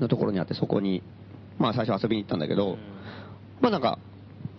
[0.00, 1.02] のところにあって、そこに、
[1.58, 2.78] まあ最初遊びに行ったんだけど、う
[3.60, 3.98] まあなんか、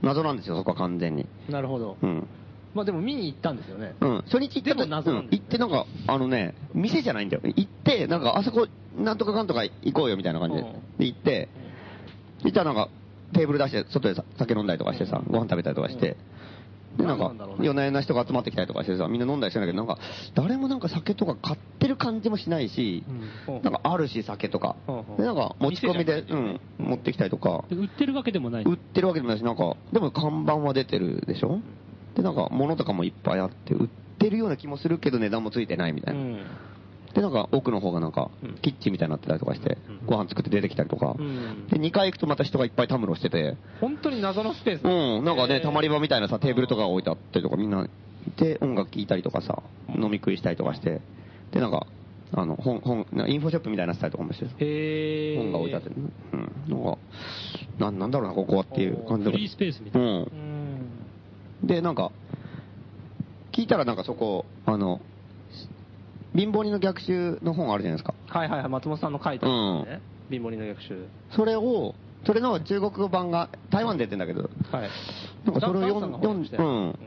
[0.02, 1.24] 謎なんですよ、そこは完全に。
[1.24, 1.98] んなるほど。
[2.02, 2.28] うん。
[2.74, 3.96] まあでも見に行ったんですよね。
[4.00, 5.36] うん、初日行ったでも謎なんだうん。
[5.36, 7.42] 行ってなんか、あのね、店じゃないんだよ。
[7.44, 10.62] 行って、なんか、あそこ、なんとかかんとか行こうよみたいな感じで。
[10.62, 10.98] うん。
[10.98, 11.50] で、行って、
[12.44, 12.90] 行ったらなんか、
[13.34, 16.16] テーブル出して、外でさ酒飲んだりとかしてさ、ご飯食べたりとかして、
[16.98, 20.02] で、なんか夜な夜な人が集まってきたりとかしてさ、みんな飲んだりしてんだけど、なんか、
[20.34, 23.04] 誰もなんか酒とか買ってる感じもしないし、
[23.48, 23.62] うん。
[23.62, 24.76] なんかあるし酒とか。
[25.18, 28.64] で、なんか持ち込みで、うん、持ってきたりとか、で売ってるわけでもない。
[28.64, 31.60] 売ってるわけでもないし、なんか、でも看板は出てるでしょ？
[32.22, 33.88] で、なんか物とかもいっぱいあって、売っ
[34.20, 36.20] てるような気もするけど値段もついてないみたいな。
[36.20, 36.44] うん。
[37.14, 41.16] で、なんか奥の方がなんかうん、キッチンみたいになってたりとかして、ご飯作って出てきたりとか。
[41.18, 41.22] う。
[41.24, 41.68] ん。
[41.68, 44.86] で、2階行くとまた人がいっぱいたむろしてて、本当に謎のスペース。
[44.86, 47.86] うん、なんかね、たまり場場みたいなさ、テーブルとかが置いてあったりとか、みんな
[48.28, 49.64] いて、音楽聴いたりとかさ、
[49.96, 51.02] 飲み食いしたりとかして、
[51.52, 51.88] で、なんか、
[52.32, 55.38] あの、本、本、インフォショップみたいなスタイルとかもしてさ、へー。
[55.38, 56.98] 本が置いてあって、うん、なんか、
[57.80, 59.32] なんなんだろうな、ここはっていう感じで。
[59.32, 60.08] フリースペースみたいな。
[60.08, 60.24] うん。
[60.24, 60.26] う。
[60.26, 60.59] ん
[61.64, 62.12] で、なんか、
[63.52, 65.02] 聞いたらなんかそこ、あの、
[66.36, 68.14] 貧乏人の逆襲の本あるじゃないですか。
[68.28, 70.02] はいはいはい、松本さんの書いたやつね。
[70.30, 71.06] 貧乏人の逆襲。
[71.36, 71.96] それを、
[72.26, 74.90] それの中国語版が台湾で出てんだけど、はい。
[75.46, 77.00] なんかそれを読んダンさが翻訳してるうん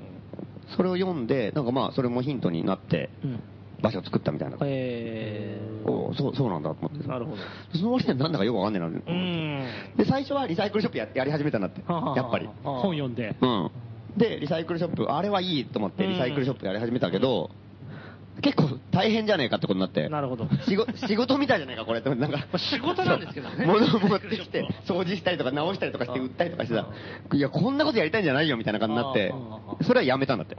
[0.77, 3.41] それを読んで、なんかまあ、それもヒントになって、うん。
[3.83, 4.57] 場所を作ったみたいな。
[4.63, 7.09] へおうそう、そうなんだと思ってー。
[7.09, 7.37] なるほど。
[7.75, 8.87] その割にはなんだかよくわかんねえな。
[8.87, 9.97] うん。
[9.97, 11.83] で、最初はリサイクルショップややり始めたんだって。
[11.87, 12.49] はあはあやっぱり。
[12.63, 13.35] 本読んで。
[13.41, 13.71] うん。
[14.17, 17.51] で、リサイクルショップ、あれはいいと思ってリサイクルショップやり始めたけど、
[18.41, 20.09] 結構大変じゃねえかってことになって。
[20.09, 20.49] なるほど。
[20.67, 22.15] 仕事仕事みたいじゃないか、これって。
[22.15, 22.47] なんか。
[22.59, 26.89] 仕事なんですけどね物を持ってきて、掃除したりとか直したりとかして売ったりとかしてさ、
[27.33, 29.35] いや、こんなことやりたいんじゃないよみたいな感じになって
[29.83, 30.57] それはやめたんだって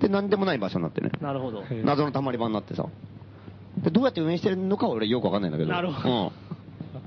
[0.00, 1.10] で、なんでもない場所になってね。
[1.20, 1.62] なるほど。
[1.62, 2.86] へ謎の溜まり場になってさ。
[3.78, 5.70] で、どうやって運営してるのかは俺よくわかんないんだけど。
[5.70, 6.30] なるほどうん。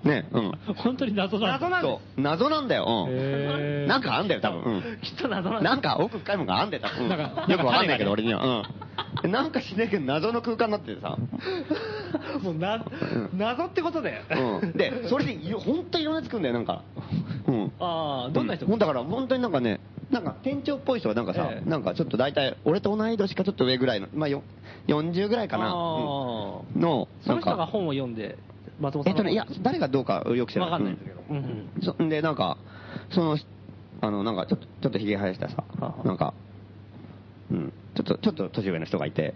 [0.04, 0.52] ね、うん。
[0.76, 1.48] 本当に謎だ。
[1.48, 2.22] 謎なんでそう。
[2.22, 3.08] 謎なんだよ。
[3.10, 3.88] うん。
[3.88, 4.62] なんかあんだよ、多分。
[4.62, 4.82] うん。
[5.02, 7.10] きっと謎なんなんか奥深いもんがあんだよ、多分。
[7.10, 8.64] よくわかんないけど、なん俺には。
[9.24, 9.32] うん。
[9.32, 11.18] なんかしねえけど、謎の空間になっててさ。
[12.42, 12.86] もうな、
[13.34, 14.22] 謎ってことで。
[14.30, 14.72] うん。
[14.74, 16.84] で、それでいろ、ほんといろんなやつ来んだよ、なんか。
[17.48, 17.72] うん。
[17.80, 18.66] ああ、どんな人？
[18.78, 19.80] だから、本当になんかね、
[20.12, 24.44] なんか店長っぽい人はなんかさ、ええなんかちょっと大体、俺と同い年かちょっと上ぐらいの、まあよ
[24.88, 25.66] 40ぐらいかな。
[25.66, 28.38] あうんーの、その人が本を読んで、
[28.80, 30.72] 松本さえっとね、いや、誰がどうかよく知らない。
[30.72, 31.24] わかんないんですけど。
[31.30, 31.72] うん。
[31.82, 32.58] そんで、なんか、
[33.12, 33.38] その、
[34.02, 36.34] あの、なんかちょっと、ちょっとひげ生やしたさは、あなんか、
[37.52, 39.34] うん、ちょっと、ちょっと年上の人がいて、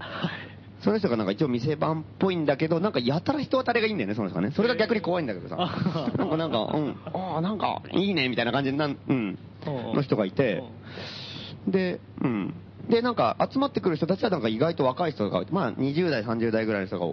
[0.82, 4.51] その人がなんか一応店番っぽいんだけど、なんかやたら人当たりがいいんだよね、その人がね。
[4.51, 5.58] それが逆に怖いんだけどさ。
[5.60, 9.38] あなんかなんか、うん、ああ、なんか、いいね、みたいな感じになん、うん。
[9.65, 10.63] の人がいて、
[11.67, 12.54] で、うん。
[12.91, 17.06] で、なんか集まってくる人たちはなんか意外と若い人がまあ20代、30代ぐらいの人が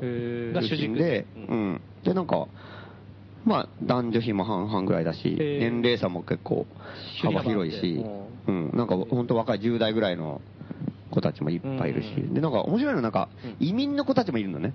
[0.63, 1.81] 主軸でで、うん。
[2.03, 2.49] で、なんか、
[3.45, 6.67] まあ男女比も半々ぐらいだし、年齢差も結構
[7.23, 8.05] 幅広いし
[8.49, 8.71] うん。
[8.75, 10.41] なんか本当若い10代ぐらいの
[11.09, 13.29] 子たちもいっぱいいるし、で、なんか面白いのはなんか
[13.61, 14.75] 移民の子たちもいるのね。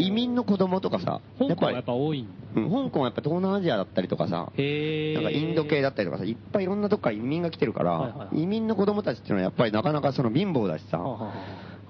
[0.00, 11.32] 移民の子供とかさ、香港はやっぱ多いんうん、香港はやっぱ東南アジアだったりとかさ、なんかインド系だったりとかさ、いっぱいいろんなとこから移民が来てるから、移民の子供たちっていうのはやっぱりなかなかその貧乏だしさ、は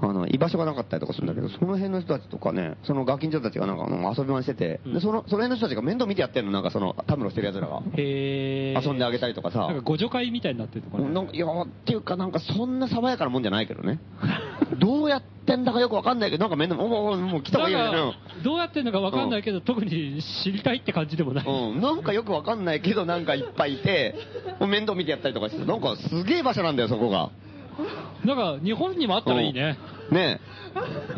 [0.01, 3.85] あの、居場所がなかったりとかするんだけど、その辺の人たちとかね、そのガキンチョたちがなんか
[4.17, 7.83] 遊び場にしてて、うんで、その、その辺の人たちが面倒見てやってんの、なんかその、たむろしてる奴らが。
[7.95, 11.09] へー遊んであげたりとかさなんか、互助会みたいになってるのかな。
[11.09, 13.99] なんかいや、っていうかなんかそんな爽やかなもんじゃないけどね。
[14.79, 21.47] どうやってんだかよくわかんないけど、なんか面倒、もう、もう、もう来た方がいいよどうやってんのかわかんないけど、特に知りたいって感じでもない。
[21.47, 24.15] うん、なんかよくわかんないけど、なんかいっぱいいて、
[24.61, 27.31] 面倒見てやったりとかして、なんかすげえ場所なんだよ、そこが。
[28.25, 29.79] なんか、日本にもあったらいいね。
[30.11, 30.17] うん。
[30.17, 30.41] ね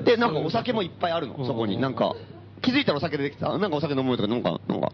[0.00, 0.02] え。
[0.04, 1.78] で、なんかお酒もいっぱいあるの、そこに。
[1.80, 2.14] なんか、
[2.62, 4.92] 気づいたらお酒出てきてさ、なんかお酒飲もうとか、なんか、なんか、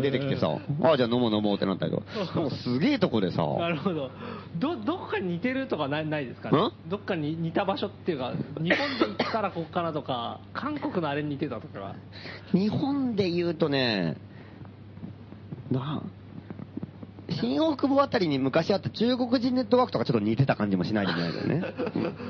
[0.00, 0.48] 出てきてさ、
[0.82, 2.02] ああ、じゃあ飲もう飲もうってなったけど、
[2.34, 4.10] なんかすげえとこでさ、なるほど。
[4.58, 6.58] ど、どっかに似てるとかないないですかね？
[6.58, 6.72] ん？
[6.88, 11.94] どっかに似た場所っていうか、日本で行ったらここかなとか、 韓国のあれに似てたとか。
[12.52, 14.16] 日本で言うとね、
[15.70, 16.02] な
[17.40, 21.62] 新大久保あたりに昔あった中国人ネットワークとかちょっと似てた感じもしないでもないけどね。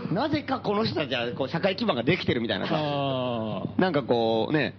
[0.09, 2.75] う んなぜかこの人たちはこう社会基盤ができてるみたいなさ。
[3.79, 4.75] なんかこうね、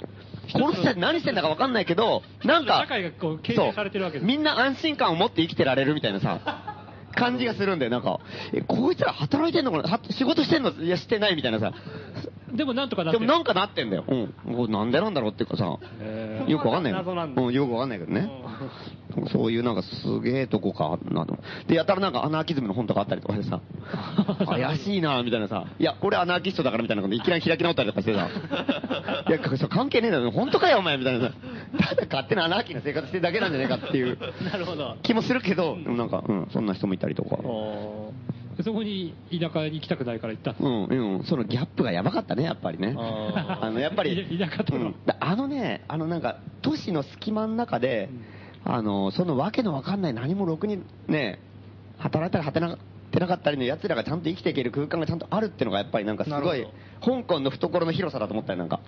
[0.54, 6.40] この人たち何してんだか分かんないけど、なんか、社会がこう形成されてるわけみんな安心感を持って生きてられるみたいなさ、
[7.16, 8.20] 感じがするんだよ、なんか。
[8.54, 9.90] え、こいつら働いてんのかな？
[9.90, 10.72] は仕事してんの？
[10.72, 11.74] いや、してないみたいなさ。
[12.54, 14.06] でもなんとかなってるでもなんかなってんだよ。
[14.08, 14.72] うん。
[14.72, 18.30] なんでなんだろうっていうかさ、へよくわかんない謎なんだうん、よくわかんないけどね。
[19.32, 21.38] そういうなんかすげえとこかなと。
[21.68, 23.62] で、やたらなんかアナーキズムの本とかあったりとかしてさ、
[24.46, 28.30] 怪しいなみたいなさ、いや、俺アナーキストだからみたいなこといきなり開き直ったりとかしてさ、
[29.28, 31.34] いや、そう関係ねえだろ、本当かよお前みたいなさ、
[31.80, 34.18] ただ勝手なアナーキーな生活してるだけなんじゃねえかっていう。
[34.52, 34.96] なるほど。
[35.04, 37.38] 気もするけど、でもなんか、うん、そんな人もいたりとか。
[37.38, 38.14] お
[38.64, 40.56] そこに田舎に行きたくないから行った？
[40.60, 42.96] うん、うん、そのギャップがやばかったね、やっぱりね。
[42.98, 44.86] ああの、やっぱり、い 田舎との。
[44.86, 44.96] うん。
[45.20, 48.10] あのね、あのなんか、都市の隙間の中で、
[48.70, 51.40] あの、そのわけのわかんない何もろくにね、
[51.98, 52.78] 働いたり働い
[53.12, 56.68] てなかったりの奴らがちゃんと生きていける空間がちゃんとあるっていうのがやっぱりなんかすごい
[57.02, 58.82] 香港の懐の広さだと思ったよ、なんか。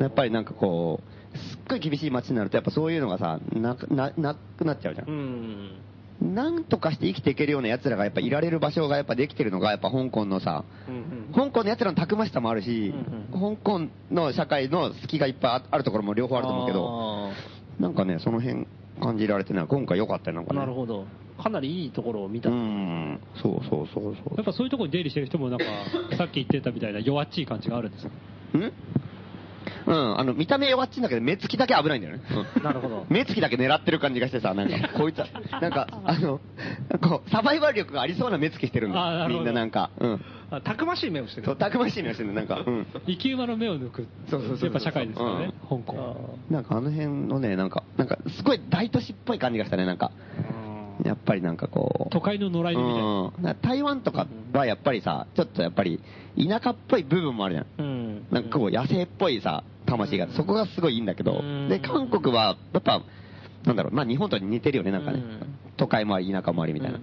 [0.00, 1.00] やっぱりなんかこ
[1.34, 5.12] う、すっごい厳しい街になると、やっぱそういうのがさ、なくななくなっちゃうじゃんう。
[5.12, 6.34] ん。
[6.34, 12.92] なんとかして生きていけるような奴らがやっぱいられる場所がやっぱできてるのがやっぱ香港のさ、うん香港の奴らのたくましさもあるし、
[13.32, 18.66] うん香港の社会の隙がいっぱいああるところも両方あると思うけど、あなんかね、その辺
[19.00, 20.60] 感じられてね、今回良かったよ、なんかーね。
[20.60, 21.06] なるほど。
[21.42, 22.50] かなりいいところを見た。
[22.50, 24.34] うん、そうそうそうそう。
[24.36, 25.64] やっぱそういうところに出入りしてる人もなんか、
[26.16, 28.58] さっき言ってたみたいな弱っちい感じがあるんですか？
[28.58, 28.72] ん？
[29.86, 32.22] うん、あの、見た目弱っちいんだけど、目つきだけ危ないんだよね。
[32.56, 33.06] うんなるほど。
[33.08, 35.26] 目つきだけ狙ってる感じがしてさ、なんか、こいつは、
[35.60, 36.40] なんか、あの、
[37.02, 40.20] こう、サバイバル力がありそうな目つきしてるんだみんななんか、うん。
[40.50, 41.46] あたくましい目をしてる。
[41.46, 42.86] そう、たくましい目をしてるなんか、うん。
[43.06, 44.06] 生き馬の目を抜く。
[44.28, 46.38] そうそうそうやっぱ社会ですからね、香あ港。
[46.50, 50.10] なんかあの辺のね、なんか、なんか、すごい大都市っぽい感じがしたね、なんか。
[51.04, 52.10] やっぱりなんかこう。
[52.10, 53.52] 都会の野良犬みたいな。
[53.52, 53.60] うん。
[53.60, 56.00] 台湾とかはやっぱりさ、ちょっとやっぱり、
[56.36, 57.66] 田舎っぽい部分もあるじゃん。
[57.78, 58.26] うん。
[58.30, 63.02] なんかこう、野生っぽいさ、魂が、そこがすごいいいんだけどうん、で、韓国は、やっぱ、
[63.64, 65.40] なんだろう、まあ日本と似てるよね、なんかねうん。
[65.76, 66.98] 都会もあり、田舎もありみたいな。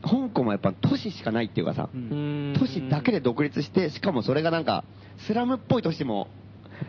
[0.00, 4.84] 香港はやっぱ都市しかないっていうかさ、うん都市だけで独立して、しかもそれがなんか、
[5.26, 6.28] スラムっぽい都市も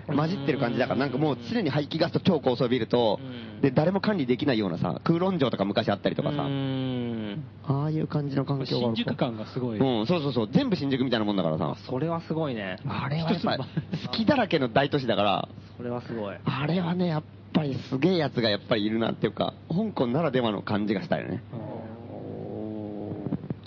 [0.07, 9.79] 混じってる感じだから、なんかもう常に排気ガスと超高層ビルとうん、で、誰も管理できないようなさ、空論城とか昔あったりとかさう、んああいう感じの環境が新宿感がすごい。
[9.79, 12.77] うん、そうそうそう、全部新宿みたいなもんだからさ、それはすごいね。
[12.87, 16.37] あれはやっぱ好きだらけの大都市だから、それはすごい。
[16.43, 17.23] あれはね、やっ
[17.53, 21.43] ぱりすげえやつがやっぱりいるなっていうか、香港ならではの感じがしたよね。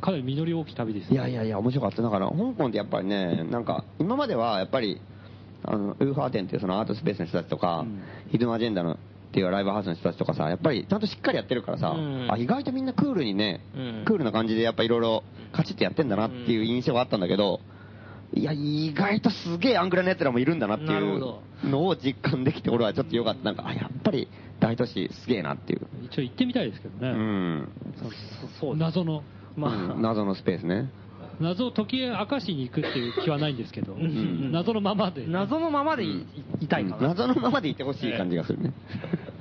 [0.01, 2.03] かなり実り多き旅ですいやいやいや、面白かった。
[2.03, 5.01] だから、香港ってやっぱりね、なんか、今まではやっぱり、
[5.65, 7.85] あの、ウーファー店っていうそのアートスペースの人たちとか、
[8.31, 8.97] ヒドゥンアジェンダのっ
[9.33, 17.61] ていうライブハウスの人たちとかさ、やっぱりちゃんとしっかりやってるからさ、うんあ、意外とみんなクールにね、うんクールな感じでやっぱいろいろカチッとやってんだなっていう印象があったんだけど、
[18.35, 23.45] いや、意外とすげえアングラな奴らもいるんだなっていうのを実感できて、俺はちょっとよかった。
[23.45, 25.87] なんか、あ、やっぱり大都市すげえなっていう。
[26.05, 27.11] 一応行ってみたいですけどうね。
[27.11, 27.69] ん。
[28.59, 29.23] そそう謎の。
[29.57, 30.91] まあ、うん謎のスペースね。
[31.43, 35.27] 謎を解き明かしに行くっていう気はないんですけど、ん謎のままで。
[35.27, 36.27] 謎のままでい,、
[36.61, 37.09] いたいかな。
[37.09, 38.73] 謎のままでいてほしい感じがするね。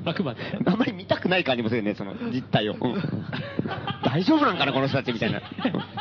[0.05, 0.41] あくまで。
[0.65, 2.73] あんまり見たくない感じもするよね、その実態を。
[2.73, 3.01] う ん
[4.03, 5.41] 大丈夫なんかな、この人たちみたいな。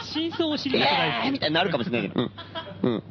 [0.02, 2.30] 真相を知りたくないえーみたいになるかもしれないけど。
[2.82, 2.92] うん。
[2.92, 3.02] うん。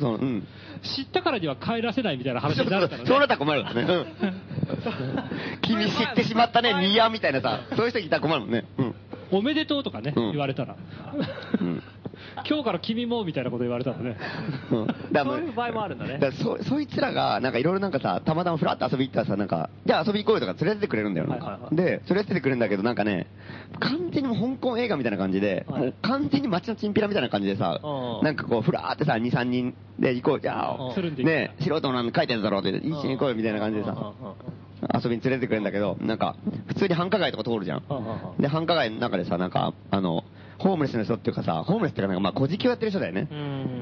[0.00, 0.46] そのうん。
[0.82, 3.08] 知ったからには帰らせないみたいな話になるからね。
[3.08, 3.82] そうなったら困るからね。
[3.82, 4.06] うん。
[5.62, 8.64] 君知ってしまったね、ニヤみたいなさ、そういう人いたら困るもんね。
[8.78, 8.94] うん。
[9.30, 10.30] おめでとうとかね、うん。
[10.32, 10.76] 言われたら。
[11.60, 11.82] うん。
[12.48, 14.16] 今日から君もみたいなこと言われたらね。
[14.70, 14.86] うん。
[14.86, 16.18] そういう場合もあるんだね。
[16.18, 21.26] だそ、そいつらが、なんかいろいろなんかさ、たまたまふらっと遊び行ったらさ、なんか、じゃあ遊び行こうよとか連れてってくれるんだよ、
[21.72, 23.26] で、連れてってくれるんだけど、なんかね、
[23.80, 25.80] 完全に香港映画みたいな感じで、はい。
[25.80, 28.24] もう完全に街のチンピラみたいな感じでさう、ん。
[28.24, 34.12] なんかこう、ふらーってさ、2、3人で行こう、じゃあ、ね素人なん書いてるだろうって、一緒に行こうよみたいな感じでさ、
[34.94, 36.36] 遊びに連れてくれるんだけど、なんか、
[36.68, 37.82] 普通に繁華街とか通るじゃん。
[38.38, 40.24] で、繁華街の中でさ、なんか、あの、
[40.58, 43.28] ホームレスの人っていうかさ、ホームレスっていうかなんか、まあ、小じきをやってる人だよね。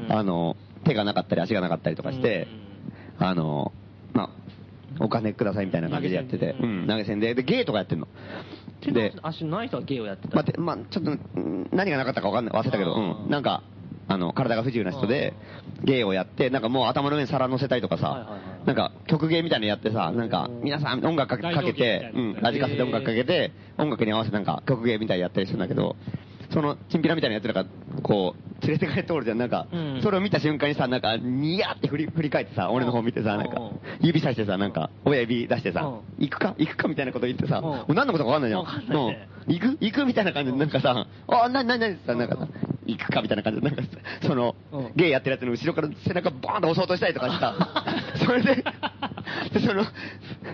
[0.09, 2.47] あの、手がなかったり足がなかったりとかして、
[3.19, 3.73] あの、
[4.13, 4.31] まあ、
[5.01, 8.09] お金くださいみたいな感じでやってて、うん、投げ銭で、で、ゲーとかやってんの。
[8.87, 10.37] で、足のない人は芸をやってた？
[10.37, 13.63] ままあ、ちょっと、うん何がなかったかわかんない、忘れたけど、うん、なんか、
[14.07, 15.35] あの、体が不自由な人で、
[15.83, 25.97] 芸をやって、なんかもう頭の上に皿乗せたりとかさなんか曲芸みたいなのやってさ、なんか、皆さん音楽かけて、うん、ラジカセで音楽かけて、音楽に合わせてなんか曲芸みたいにやったりするんだけど、
[26.55, 27.67] その、チンピラみたいなやつらが、
[28.03, 36.55] こう、連れて帰っておるじゃん、なんかうん、それを見た瞬間にさ、なんか、ニヤって振り振り返ってさ、俺の方見てさ、なんかうん、指さしてさ、なんか、親指出してさうん、行くか？
[36.57, 38.65] 行くかみたいなこと言ってさ、何のことかわかんないじゃん。
[39.47, 39.77] 行く？
[39.81, 42.49] 行くみたいな感じで、なんかさ、あ、なになになにってさ、なんかさ、
[42.87, 43.89] 行くかみたいな感じで、なんかさ、
[44.23, 47.55] そのうん、ゲイやってるやつの後ろから背中ボーンと押そうとしたりとかした。
[48.25, 48.65] それで、
[49.53, 49.85] で、その、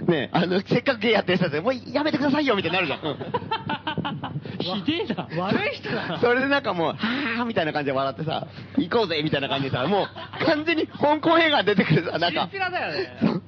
[0.06, 3.00] ねあの、せっかくゲイやってる人たちで、もうやめてくださいよみたいになるじゃん。
[3.00, 3.10] う
[4.80, 5.28] んひでえな。
[5.42, 6.18] 悪い人だな。
[6.18, 13.40] それでなんかもう、はぁーみたいな感じで笑ってさ、行こうぜみたいな感じでさ、もう完全に香港映画出てくるさ、なんかチンピ、ラだよね。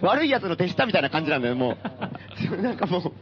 [0.00, 1.76] 悪い奴の手下みたいな感じなんだよ、も
[2.50, 2.56] う。
[2.62, 3.12] なんかもう、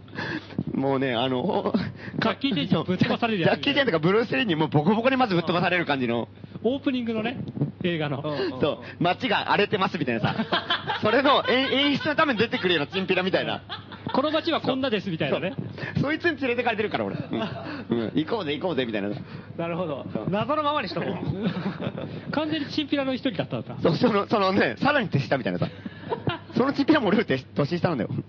[0.75, 1.73] もうね、あの、ほ
[2.19, 6.29] ジャッキーチェンにぶっ飛ばされるやつジャッキーチェンとかブルース・リーにもうボコボコにまずぶっ飛ばされる感じの、
[6.63, 7.39] オープニングのね、
[7.85, 8.23] 映画の。
[8.61, 10.35] そう、街が荒れてますみたいなさ、
[11.03, 13.63] それの演演出のために出てくるようなチンピラみたいな。
[14.13, 15.55] この街はこんなですみたいなね。
[15.95, 17.17] そうそいつに連れてかれてるから、俺。
[17.91, 19.11] うんうん行こうぜ、行こうぜ、みたいな。
[19.57, 20.07] なるほど。
[20.29, 21.15] 謎のままにしとこう。
[22.31, 23.77] 完全にチンピラの一人だったんだ。
[23.83, 25.69] そう、その、そのね、さらに手下みたいなさ。
[26.57, 28.11] そのチンピラも俺より年下なんだよ。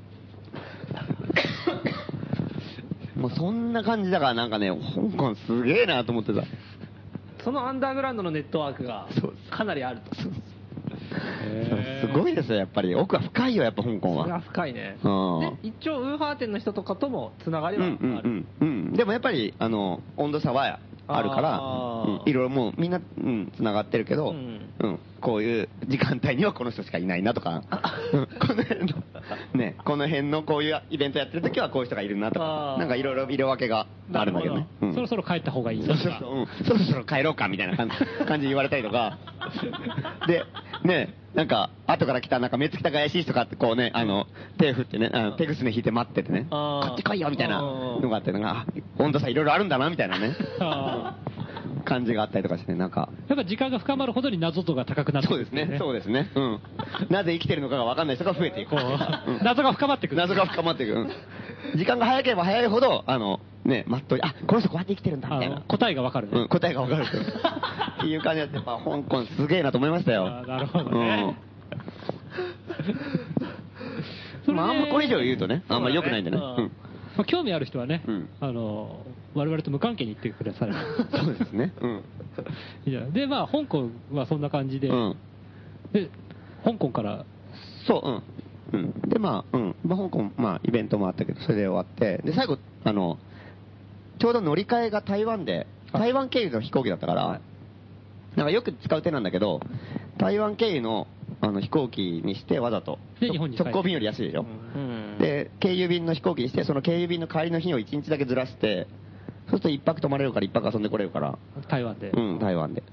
[3.25, 6.43] もうそんな感じだからなんかね、香港すげえなと思ってさ。
[7.43, 9.07] そのアンダーグラウンドのネットワークが
[9.49, 10.15] かなりあると。
[10.15, 12.93] すごいですよ、やっぱり。
[12.93, 14.41] 奥は深いよ、やっぱ香港はは。
[14.41, 14.97] 深いね。
[15.63, 18.29] 一応ウーハー店の人とかともつながりうんはある。
[18.29, 18.93] うんうんうん。
[18.93, 21.61] でもやっぱり、あの、温度差はあるから、
[22.25, 27.63] いろいろもうみんな、うん、繋がってるけど、ううんん、こういう時間帯にはこの人しかいないなとか、
[28.13, 29.03] うんこの辺の、
[29.53, 32.79] ね、この辺のこういうイベントやってる時はこういう人がいるなとあか、ー。
[32.79, 34.67] なんかいろいろ色分けがあるんだけどね。
[34.81, 34.93] うん。
[34.93, 39.17] そろそろ帰った方がいいそうそうそう、うん、そろそろ帰ろうかみたいな感じ 感じで言われたりとか。
[40.27, 40.43] で、
[40.83, 44.25] ね、なんか、後から来た、なんか目つきた怪しい人がこうね、あの、
[44.57, 46.87] 手振ってね、あの手ぐすね引いて待っててね、あー。
[46.87, 51.15] こっち来いよみたいなのがあって、なんか、あ温度差いろいろあるんだなみたいなね、あ
[51.85, 56.59] 感じがあったりとかしてね、なんか、やっぱ時間が深まるほどに謎度が高くなってくるそうですね、そうですね、うん。
[57.09, 58.75] なぜ生きてるのかが分かんない人が増えていく。
[59.43, 60.17] 謎が深まってくる。
[60.17, 60.93] 謎が深まっていく。
[60.93, 61.09] うん
[61.75, 65.61] 時間が早ければ早いほど、あの、ね、まっとうに、あ、この人こうやって生きてるんだ、みたいな。
[65.61, 66.41] 答えがわかるね。
[66.41, 67.03] うん、答えがわかる。
[67.05, 70.43] っていう感じで、やっぱ香港すげえなと思いましたよ。
[70.45, 71.35] なるほどね
[74.45, 76.37] それでまあ、あんまこれ以上言うとね、あんま良くないんでね。
[76.37, 76.69] そうだね
[77.17, 80.69] まあ興味ある人はねうん、あの、我々と無関係に行ってください。
[80.69, 81.73] う んそうですね。
[81.81, 82.03] うん。
[82.87, 85.15] いやで、まあ、香港はそんな感じで、うん。
[85.91, 86.09] で、
[86.63, 87.25] 香港から、
[87.85, 88.23] そ
[88.71, 88.81] う、うん。
[88.81, 89.09] うん。
[89.09, 89.75] で、まあ、うん。
[89.83, 93.19] まあ、香港、まあ、イベントもあったけど、それで終わって、で、最後、あの、
[94.19, 97.41] ちょうど乗り換えが台湾で、台湾経由の飛行機だったから、
[98.35, 99.59] なんかよく使う手なんだけど、
[100.17, 101.07] 台湾経由の
[101.41, 104.41] あの飛行機にしてわざと、直行便より安いでしょ。
[104.41, 108.87] うんで、経由便の飛行機にして、その経由便の帰りの日を1日だけずらして、
[109.55, 111.37] そうすると1泊泊まれるから1泊遊んでこれるから、
[111.69, 112.09] 台湾で。
[112.09, 112.83] うん、台湾で。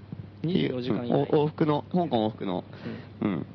[0.42, 2.64] 24時間以内うんお往復の、香港往復の、
[3.20, 3.46] うん、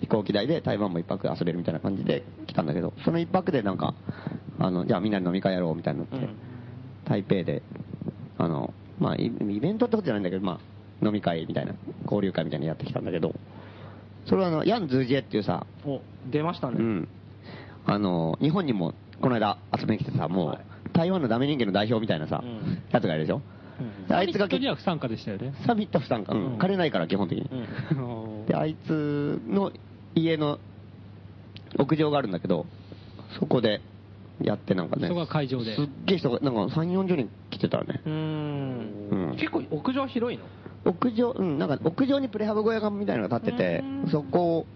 [0.00, 3.94] 飛行機代で台湾も1泊遊べるみたいな感じで来たんだけど、その1泊でなんか、
[4.58, 6.36] あの、じゃあみんなで飲み会やろうみたいになって、うん
[7.04, 7.62] 台北で、
[8.38, 10.58] あの、まあ、イイベントってことじゃないんだけど、ま
[11.02, 13.34] あ、飲み会みたいな、交流会みたいなのやってきたんだけど、
[14.26, 16.76] それはあの、ヤン・ズージエっていうさ、お、出ましたね。
[16.78, 17.08] うん。
[17.84, 22.82] あの、日本にもこの間遊びに来てさ、もう、はい台湾のダメ人間の代表みたいなさ、うん。
[22.90, 23.42] やつがいるでしょ、
[24.08, 25.52] であいつがサミットには不参加でしたよね。
[25.66, 26.52] サミット不参加、うん。
[26.52, 26.58] うん。
[26.58, 27.50] 借りないから基本的に。
[27.50, 28.46] うん。
[28.46, 29.72] で、あいつの
[30.14, 30.58] 家の
[31.78, 32.66] 屋上があるんだけど、
[33.38, 33.80] そこで
[34.40, 35.08] やってなんかね。
[35.08, 35.74] そこが会場で。
[35.74, 38.00] すっげえ人が、なんか3、40人来てたね。
[38.04, 39.08] うーん。
[39.10, 39.36] うん。
[39.36, 40.44] 結構屋上広いの？
[40.86, 44.66] 屋上、うん、なんか屋上にプレハブ小屋がみたいなのが建っててうん、そこ、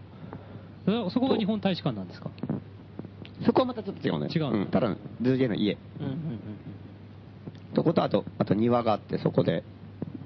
[0.87, 2.31] そそこが日本大使館なんですか？
[3.45, 4.29] そこはまたちょっと違うね。
[4.35, 4.89] 違ううん、ただ、
[5.23, 5.77] ズージェの家。
[6.01, 6.15] うんうん
[7.75, 9.63] そこと、あと、あと庭があって、そこで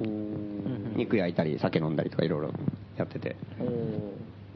[0.01, 2.51] うんうん肉焼いたり、酒飲んだりとかいろいろ
[2.97, 3.37] やってて。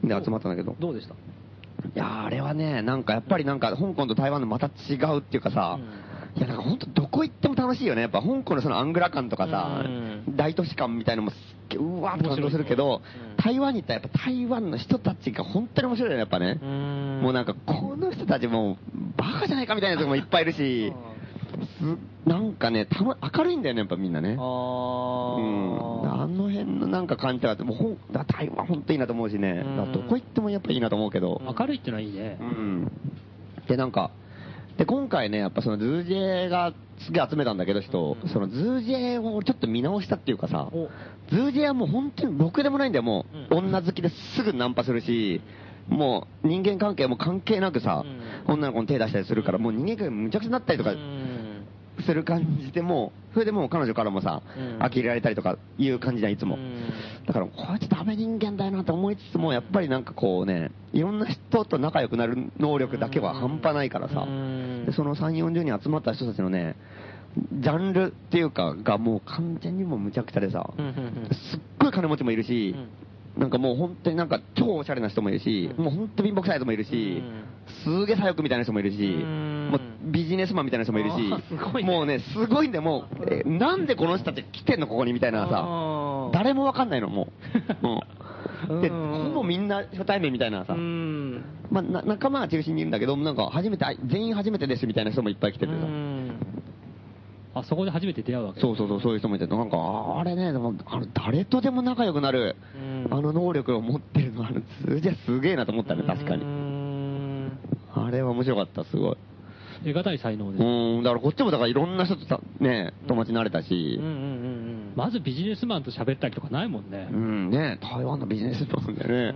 [0.03, 0.75] で、集まったんだけど。
[0.79, 1.13] どうでした？
[1.13, 1.17] い
[1.95, 5.77] やーあれはね、なんかやっぱりなんか、香港と台湾のまた違うっていうかさ、
[6.37, 8.01] いやなんか本当どこ行っても楽しいよね。
[8.01, 11.37] やっぱ香港のそのアングラ感とかさ、うん大都市感みたいのもすっ
[11.69, 13.01] げえうわーって感動するけど、
[13.37, 16.55] 台湾に行ったらやっぱ台湾の人たちが本当に面白いよね、やっぱね。
[17.21, 18.77] もうなんかこの人たちもう
[19.17, 20.93] バカじゃないかみたいな人もいっぱいいるし、
[21.79, 24.31] すなんかね、たま、明るいんだよね、やっぱみんなね。
[24.31, 24.37] うん。
[24.37, 29.63] ああの辺のなんか感じは、もうほんだ台湾本当いいなと思うしね、
[29.93, 32.43] どこ行ってもやっぱいいなと思うけど、明るいってのはいいねう。
[32.43, 32.91] ん。
[33.67, 34.11] で、なんか、
[34.77, 36.73] で、今回ね、やっぱそのズージェが
[37.05, 40.89] すげえ集めたんだけど人、そのズージェをちょっと見直したっていうかさ、お。
[41.29, 43.55] ズージェはもう本当にろくでもないんだよ、もう。
[43.55, 45.41] 女好きですぐナンパするし、
[45.87, 48.03] もう人間関係も関係なくさ、
[48.45, 50.91] 女の子に手出したりするから、もう人間関係むちゃくちゃになったりとか
[52.07, 54.89] する感じでもう、それでもう彼女からもさ、うん。
[54.89, 56.57] 呆れられたりとかいう感じじゃん、いつも。
[57.27, 64.25] だから、こいつダメ人間だよなと思いつつも、やっぱりなんかこうね、いろんな人と仲良くなる能力だけは半端ないからさ、
[64.85, 66.75] でその3、40人集まった人たちのね、
[67.53, 70.69] ジャンルっていうか、がもう完全にもうむちゃくちゃでさ、
[71.51, 72.75] すっごい金持ちもいるし、
[73.37, 77.21] なんかもう本当になんか超おしゃれな人もいるし、もう本当貧乏くさい人もいるし、
[77.83, 79.69] すげえ左翼みたいな人もいるし、ん。
[79.71, 87.27] もうビジネスマンみたいな人もいるしもうね、すごいんで、もう、えなんでこの人たち来てんのここにみたいなさ、誰もわかんないの、も
[87.83, 88.73] う。
[88.73, 88.77] う。
[88.79, 89.23] んで、うん。
[89.25, 91.43] ほぼみんな初対面みたいなさ、うん。
[91.69, 95.79] まあ、な仲間が中心にいるんだけど、なんか初めて、あ全員初めてですみたいな人もいっぱい来ててさ、
[97.59, 106.43] あ、そこで初めて出会うわけそうそうそう、そういう人もいて、なんか、ああれね、でもあの誰とでも仲良くなる、うんあの能力を持ってるの、あの数字はすげえなと思ったね、確かに。
[107.93, 109.17] あれは面白かった、すごい。
[109.83, 110.63] 得難い才能うです。
[110.63, 113.99] ん、だからこっちもだからいろんな人とさね、友達になれたし、
[114.95, 117.15] まずビジネスマンと喋ったりとかないもんねう。
[117.15, 119.35] ん、ね、台湾のビジネスマンでね、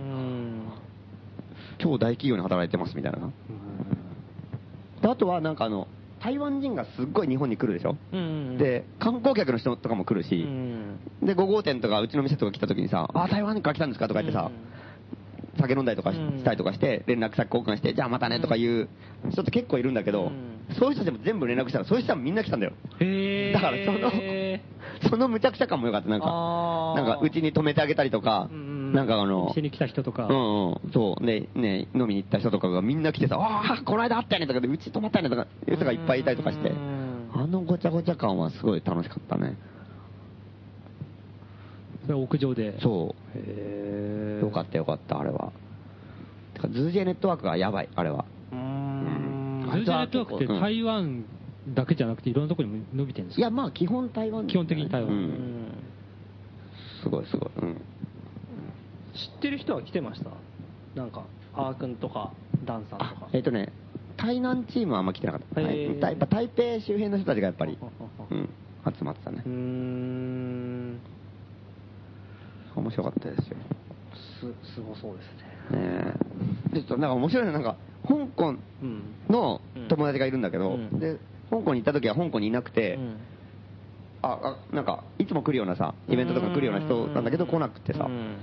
[1.78, 3.18] 超大企業に働いてますみたいな。
[5.00, 5.86] であとはなんかあの、
[6.22, 7.96] 台湾人がすっごい日本に来るでしょ、
[8.58, 10.46] で、観光客の人とかも来るし、
[11.22, 14.06] で、5号店とかうちの店とか来た時にさ、あ、台湾から来たんですか？
[14.08, 14.50] とか言ってさ、
[15.60, 18.88] 酒飲んだりとかしたりとかして、連絡先交換して、じゃあまたねとかいう
[19.30, 20.30] 人って結構いるんだけど、
[20.78, 22.72] そういう人たちも全部連絡したら、そういう人はみんな来たんだよ。
[23.00, 24.12] へだからその、
[25.10, 26.08] そのむちゃくちゃ感も良かった。
[26.08, 26.26] なんか、
[26.96, 30.26] なんかうちに泊めてあげたりとか、んなんかあの、店に来た人とか。
[30.26, 36.72] う、んうん、そう、で、ね、飲みに行った人とかがみんな来てさ、ああ、この間会ったよねとかで、うち泊まったよねとか、いう人がいっぱいいたりとかして、
[37.34, 39.56] あのごちゃごちゃ感はすごい楽しかったね。
[42.02, 42.78] それは屋上で。
[42.80, 44.42] そう。
[44.44, 45.52] よかったよかった、あれは。
[46.54, 48.24] てか、ズージェネットワークがやばい、あれは。
[48.52, 49.68] うん。
[49.72, 50.60] ズージェネットワークってうん。
[50.60, 51.24] 台湾
[51.68, 53.40] だけじゃなくていろんなところにも伸びてるんですか？
[53.40, 55.12] いや、まあ、基本台湾、基本的に台湾。
[55.12, 55.72] うん。
[57.02, 57.50] すごいすごい。
[57.62, 57.80] うん。
[59.14, 60.30] 知ってる人は来てました？
[60.94, 61.22] なんか
[61.54, 62.32] あーくんとか
[62.64, 63.72] ダンさんとあか、えっ、とね、
[64.16, 65.60] 台南チームはあんま来てなかった。
[65.60, 65.84] へはい。
[66.00, 67.78] やっぱ台北周辺の人たちがやっぱり
[68.30, 68.48] うん、
[68.96, 69.42] 集まってたね。
[69.44, 69.52] うー。
[69.52, 71.00] ん。
[72.74, 73.56] 面白かったですよ。
[74.40, 75.78] すすごそうですね。
[75.78, 76.14] ね
[76.72, 76.74] え。
[76.76, 77.76] で、ちょっとなんか面白いのはなんか、
[78.08, 79.02] 香港うん。
[79.28, 80.98] の友達がいるんだけど、うん。
[80.98, 81.18] で、
[81.50, 83.16] 香港に行った時は香港にいなくて、うん。
[84.22, 88.04] あ、あ、なんか、いつも来るようなさ、イベントとか来るような人なんだけど来なくてさ。
[88.04, 88.36] う、ん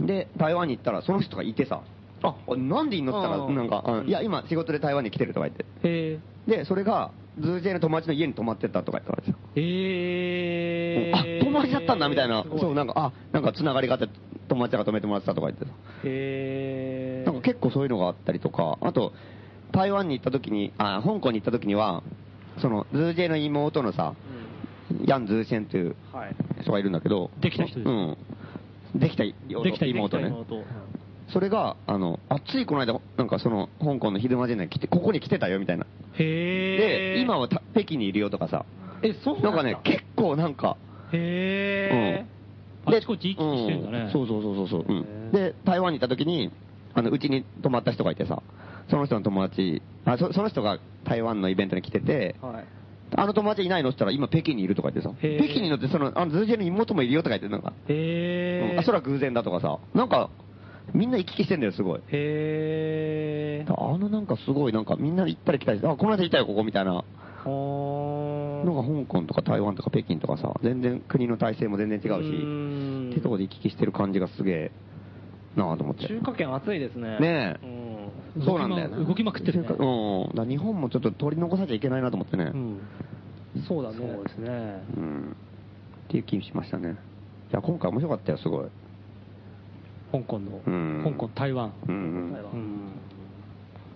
[0.00, 1.82] で、台湾に行ったらその人がいてさ、
[2.22, 3.54] あ、なんでいんのって言ったら、うん。
[3.54, 5.64] なんか、あいや、今仕事で台湾に来てるとか言って。
[5.82, 9.38] へで、それが、ズージェの友達の家に泊まってったとか言ってた。
[9.54, 12.44] えへあ、友達だったんだみたいな。
[12.58, 14.08] そう、なんか、あ、なんか繋がりがあって、
[14.48, 15.72] 友達が泊めてもらってたとか言ってた。
[16.04, 19.12] へなんか結構そういうのがあったりとか、あと、
[19.70, 22.02] 台湾に行った時に、あ、香港に行った時には、
[22.60, 24.14] その、ズージェの妹のさ、
[25.06, 26.34] ヤン・ズーシェンというはい。
[26.62, 28.16] 人がいるんだけど、できた人ですうん。
[28.94, 30.28] できた妹できた妹ね。
[30.28, 30.64] 妹。
[31.32, 35.86] それが、あの、あ、ついこの間、なんかその、香港の昼間じゃない、来て、ここに来てたよ、みたいな。
[36.14, 38.64] へえで、今はた北京にいるよとかさ。
[39.02, 40.76] えそうなんかね、結構なんか、
[41.12, 42.26] へえ
[42.86, 44.06] あちこち行き来してんだね。
[44.08, 45.32] うそうそうそうそうそう、うん。
[45.32, 46.50] で、台湾に行った時に、
[46.94, 48.42] あの、うちに泊まった人がいてさ、
[48.88, 52.77] その人の友達、あ、そその人が台湾のイベントに来てて、はい
[53.16, 60.30] あの友達いないのって言ったら、今北京にいるとか言ってさ、北京に乗って、その、あの、ズージェの妹もいるよとか言って、なんか、へえうんあ、それは偶然だとかさ、なんか、
[60.94, 62.00] みんな行き来してんだよ、すごい。
[62.08, 63.72] へー。
[63.72, 67.04] あのなんかすごい、なんかみんな行ったり来たりして、あ、この間行ったよ、ここみたいな。
[67.44, 74.72] ほのが香港とか台湾とか北京とかさ、全然国の体制も全然違うし、んってとこで行き来してる感じがすげえ
[75.58, 76.06] なあと思って。
[76.06, 77.18] 中華圏暑いですね。
[77.18, 79.04] ねえうんそうなんだよな。
[79.04, 80.34] 動きまくってるねうん。
[80.34, 82.52] だ日本もちょっと取り残さちゃいけないなと思ってね。
[82.54, 82.80] うん。
[83.66, 83.96] そうだね。
[83.98, 84.50] そうですね。
[84.96, 85.36] うん。
[86.06, 86.96] っていう気しましたね。
[87.50, 88.66] いや、今回面白かったよ、すごい。
[90.12, 91.72] 香港の、うん香港、台湾。
[91.88, 92.02] うんうん。
[92.02, 92.92] うん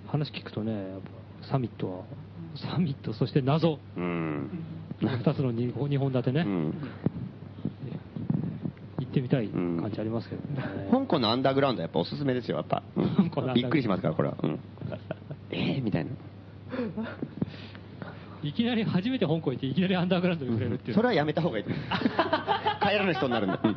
[0.08, 1.00] 話聞くとね、やっ
[1.40, 2.04] ぱサミットは、
[2.70, 3.78] サミット、そして謎。
[3.96, 4.50] うん。
[5.00, 6.74] 二つの日本立てね、うん。
[9.12, 10.88] 行ってみたい感じありますけどね。
[10.90, 12.82] 香港のアンダーグラウンドはやっぱおすすめですよ、やっぱ。
[12.96, 14.36] うん香港びっくりしますから、これは。
[14.42, 14.58] うん。
[15.52, 16.10] えーみたいな。
[18.42, 20.94] いきなり初めて香港行って、いきなりアンダーグラウンドに触れるっていう。
[20.94, 21.64] それはやめた方がいい。
[22.80, 23.58] 帰らぬ人になるんで。
[23.62, 23.76] うん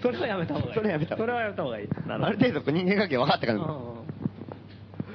[0.00, 0.74] それはやめた方がいい。
[0.74, 1.88] それはやめた方がいいそれはやめた方がいい。
[2.08, 3.58] なあるほる程度人間関係分かってから。
[3.58, 4.04] ど。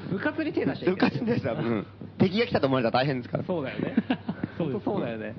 [0.09, 0.17] うん。
[0.17, 3.43] 部活に手出して部活でしたら、うん敵が来たと思われたら大変ですから。
[3.43, 3.95] そうだよね。
[4.57, 5.35] そうだよね。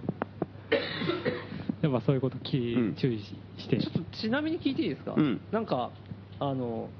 [1.94, 2.96] やっぱそういうこと気、うん。
[2.96, 3.78] 注意しして。
[3.78, 5.40] ちょっとちなみに聞いていいですか、うん。
[5.52, 5.92] なんか、
[6.40, 6.90] あの、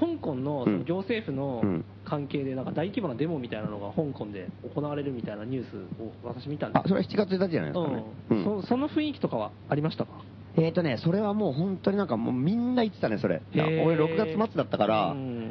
[0.00, 1.84] 香港のその行政府うのん。
[2.04, 6.82] 関係で、なんか大規模なデモみたいなのが香港で行われるみたいなニュースを私見たんです。
[6.82, 8.04] あ、それは7月1日じゃないですかね。
[8.30, 8.40] う、うん。
[8.40, 10.22] んそその雰囲気とかはありましたか？
[10.54, 13.42] えーとね、それはもう本当になんかもうみんな言ってたね、それ。
[13.54, 15.41] 俺6月末だったから、うん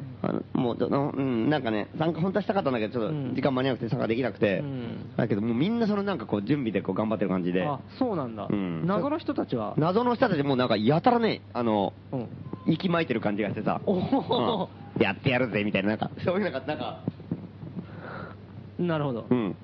[0.54, 3.30] もうどの、うん、なんかね、参加本当はしたかったんだけど、ちょっうん。
[3.30, 5.16] と時間間に合わなくて参加できなくて、うん。
[5.18, 8.48] だけどもうみんなそのなんかこう準備でこう頑張ってる感じで、あ、そうなんだ。
[8.50, 8.86] うん。
[8.86, 12.28] 謎の人たちは、謎の人たちもうなんかやたらね、あの、うん。
[12.68, 14.68] 息巻いてる感じがしてさ、うん。
[15.02, 17.04] やってやるぜみたいな、なんか、そういうなんか、なんか、
[18.78, 19.28] なるほど。
[19.30, 19.56] うん、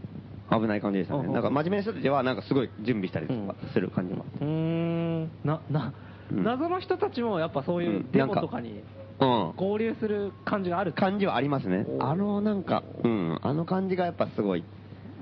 [0.50, 1.26] 危ない感じでしたね。
[1.26, 1.34] うん。
[1.34, 4.26] なんか真面目な人たちはなんかすごい準備したりとかする感じも。
[4.42, 5.32] うーん。
[5.44, 5.94] な、な、うん
[6.32, 8.84] 謎の人たちもやっぱそういうデモとかに
[9.20, 9.54] うん。
[9.56, 14.64] 合流する感じがある感じはありますねあのなんか、うん、あの感じがやっぱすごい。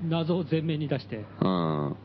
[0.08, 1.96] 謎を前面に出して、うん。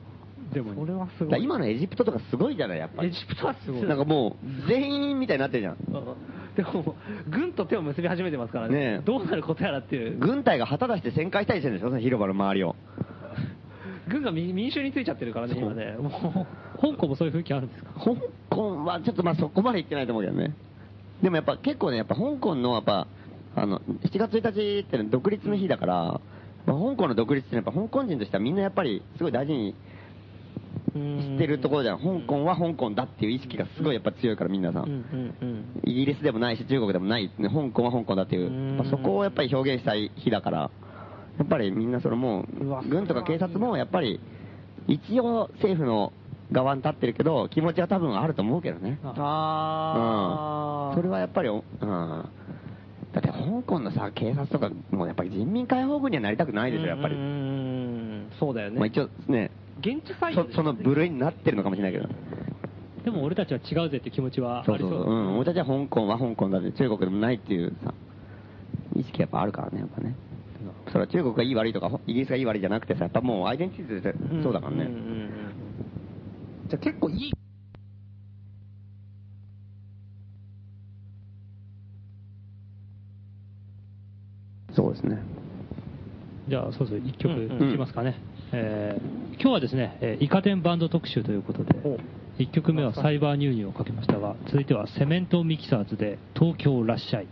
[0.54, 0.78] デモに。
[0.78, 1.10] これは。
[1.40, 3.10] 今のエジプトとかすごいじゃない、やっぱり。
[3.10, 3.84] エジプトはすごい。
[3.84, 5.74] なんかもう、全員みたいになってるじゃん。
[5.74, 6.16] うん
[6.56, 6.96] でも、
[7.30, 8.76] 軍と手を結び始めてますからね。
[8.76, 10.18] ねえどうなることやらっていう。
[10.18, 12.76] 軍隊が旗出して旋回したりしてるんでしょ、その広場の周りを。
[14.12, 15.96] 軍が民民衆についちゃってるからね、今ね。
[16.00, 16.46] も
[16.82, 17.92] 香港もそういう雰囲気あるんですか？
[17.94, 18.12] 香
[18.50, 20.54] 港はちょっとまあそこまで行ってないと思うけどね。
[21.22, 23.08] でもやっぱ結構ね、やっぱ香港のやっぱ、
[23.56, 26.22] あの、7月1日ってのは独立の日だから、
[26.66, 29.76] まあ、香港の独立ってやっぱ香港人としてはみんなやっぱりすごい大事に
[30.96, 32.00] う、してるところじゃん。
[32.00, 34.84] 香港は香港だっていう意識がすごいやっぱ強いからみんなさ。
[35.86, 40.72] イギリスでもないし中国でもない、ね、香港は香港だっていうそこをやっぱり表現したい日だから、
[41.38, 44.20] やっぱりみんなそれもう軍とか警察もやっぱり、
[44.88, 46.14] 一応政府の
[46.52, 49.00] 側に立ってるけど、気持ちは多分あると思うけどね。
[49.04, 50.90] あー。
[50.90, 50.96] うん。
[50.96, 52.26] それはやっぱり、うん。
[53.14, 57.16] だって香港のさ、警察とか、もうやっぱり人民解放軍にはなりたくないでしょ、やっぱり。
[57.16, 58.78] うんそうだよね。
[58.78, 62.10] まあ一応ね、現地採用そその部類になってるのかもしれないけど。
[63.04, 64.80] でも俺たちは違うぜって気持ちはありそうう。
[64.80, 65.14] そうそそう。
[65.14, 65.38] うん。
[65.38, 67.94] 俺たちは香港は香港だって、中国でもないっていうさ、
[68.96, 70.16] 意識やっぱあるからね、やっぱね。
[70.88, 74.14] それは中国がいい悪いとか、イギリスがいい悪いじゃなくてさ、やっぱもうアイデンティティで
[74.44, 74.78] そうだからね。
[74.78, 75.30] んんうん
[76.70, 77.32] じゃあ結構いい。
[84.76, 85.20] そうですね。
[86.48, 88.16] じゃあ、そうそう、一曲うんうんいきますかね。
[88.54, 91.74] えー今日はですね、えーイカ天バンド特集ということで、
[92.38, 97.28] 一曲目はサイバーニューニューをかけましたが、続いてはセメントミキサーズで東京らっしゃい。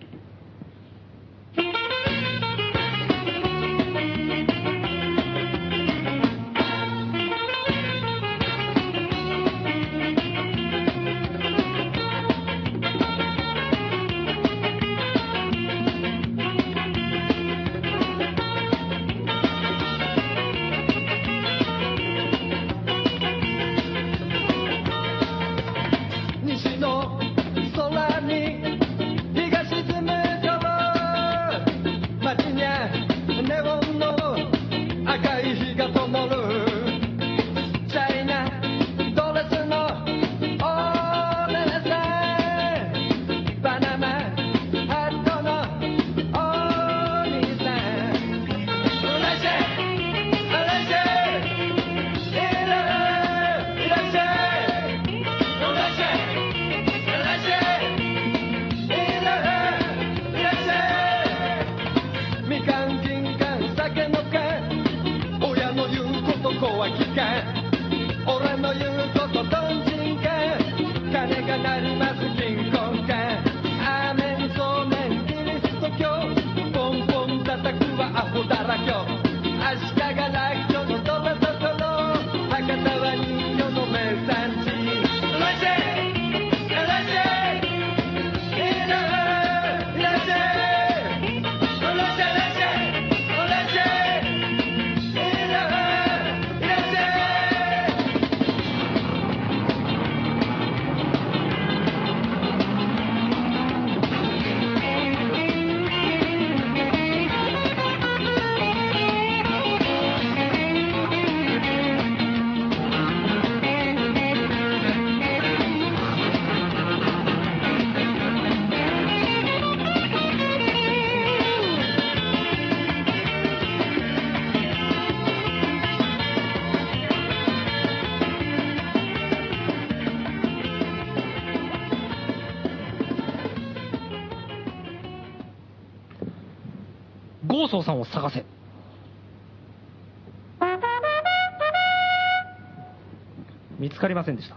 [143.99, 144.55] つかりませんでした。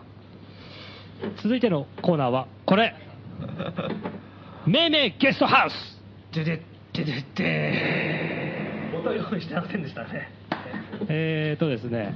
[1.42, 2.94] 続いてのコーナーは、これ。
[4.66, 5.74] 命名ゲストハウス
[6.32, 6.62] でで
[6.92, 10.30] ででで音用意してませんでしたね。
[11.08, 12.14] えーとですね、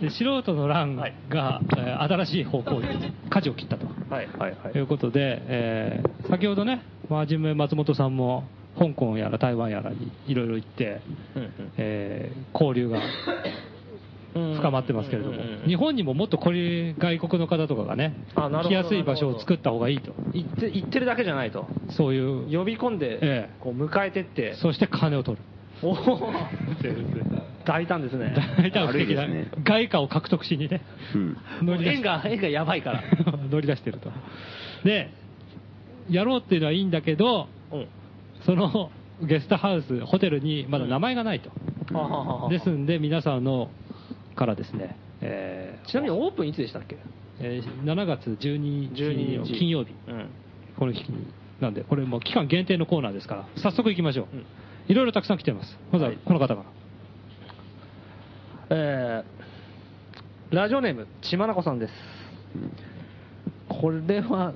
[0.00, 3.86] で素人の欄が、新しい方向に舵を切ったと。
[4.08, 6.80] はいはいはいということで、えー先ほどね、
[7.10, 8.44] 真面目松本さんも、
[8.78, 11.02] 香港やら台湾やらにいろいろ行って、
[11.76, 12.98] えー交流が
[14.56, 21.66] 深まってますけれども、日本にももっとこれ外国の方とかがね来やすい場所を作った方がいいと、言って言ってるだけじゃないと。
[21.96, 23.50] そういう、呼び込んで、ええ。
[23.60, 25.42] こう迎えてって、そして金を取る。
[25.82, 26.32] おお。
[27.64, 28.34] 大胆ですね。
[28.56, 29.22] 大胆不敵な。
[29.22, 29.62] 悪いですね。
[29.64, 30.82] 外貨を獲得しにね、
[31.14, 31.36] うん。
[31.62, 31.96] 乗り出し。
[31.96, 33.02] 円が、円がやばいから。
[33.50, 34.10] 乗り出してると。
[34.84, 35.10] で、
[36.10, 37.86] やろうっていうのはいいんだけど、うん。
[38.42, 38.90] その
[39.22, 41.50] ゲストハウス、ホテルにまだ名前がないと。
[41.94, 42.48] はあはあはあ。
[42.48, 43.68] ですんで、皆さんの
[44.38, 46.96] からですね、えーちなみにオープンいつでしたっけ？
[47.40, 50.26] えー7月12 12日日金曜日、うん。
[50.78, 51.26] この日に。
[51.60, 54.36] なんで、これもう期間限定のコーナーですから、早速行きましょう。
[54.36, 54.46] うん
[54.88, 55.78] いろいろたくさん来てます。
[55.92, 56.64] まずははいこの方から。
[58.70, 61.92] えー、ラジオネーム、ちまなこさんです。
[63.68, 64.54] これは、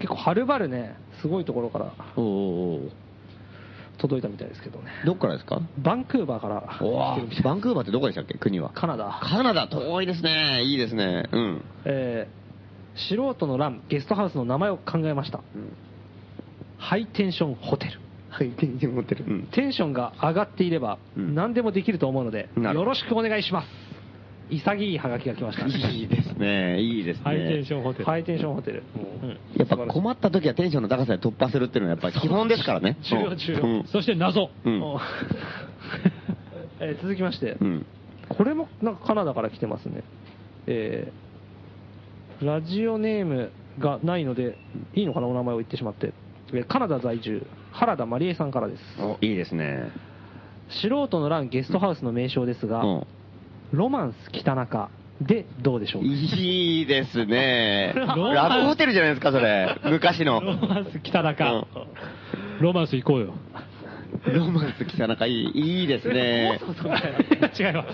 [0.00, 2.90] 結構はるばるね、すごいところからおおお
[3.98, 4.86] 届いたみたいですけどね。
[5.04, 5.60] どっからですか？
[5.78, 8.34] バンクーバーから来てるみたいバンクーバーってどこでしたっけ？
[8.38, 8.70] 国は。
[8.74, 9.20] カナダ。
[9.22, 10.62] カナダ、遠いですね。
[10.64, 11.28] いいですね。
[11.32, 11.62] うん。
[11.84, 15.40] えー、素人の欄、ゲストハウスの名前を考えました。
[16.78, 18.00] ハイテンションホテル。
[18.38, 23.68] テンションが上がっていれば、うん何でもできると思うので、よろしくお願いします。
[24.50, 25.66] 潔いハガキが来ました。
[25.66, 26.80] いいですね。
[26.80, 27.24] いいですね。
[27.24, 28.04] ハイテンションホテル。
[28.04, 28.82] ハイテンションホテル。
[29.22, 32.96] うんやっぱ困った時はテンションの高さで突破するっていうのはやっぱ基本ですからね。
[33.02, 34.50] 重要重要うんそして謎。
[34.64, 34.82] うん。
[34.82, 35.00] お
[36.80, 37.86] えー続きまして、うん。
[38.28, 40.02] これもなんかカナダから来てますね。
[40.66, 41.26] えー
[42.44, 44.58] ラジオネームがないので、
[44.94, 46.12] いいのかな、お名前を言ってしまって。
[46.52, 48.82] えーカナダ在住、原田まりえさんからです。
[49.02, 49.90] おいいですね。
[50.68, 53.06] 素人の欄ゲストハウスの名称ですが、うん。
[53.72, 54.88] ロマンス北中
[55.20, 56.08] でどうでしょうか？
[56.08, 57.94] いいですね。
[57.96, 58.14] ラ
[58.62, 59.76] ブホテルじゃないですか、それ。
[59.84, 60.40] 昔の。
[60.40, 61.66] ロマンス北中。
[62.60, 63.34] ロマンス行こうよ。
[64.32, 66.60] ロマンス北中いい、いいですね。
[67.58, 67.88] 違います。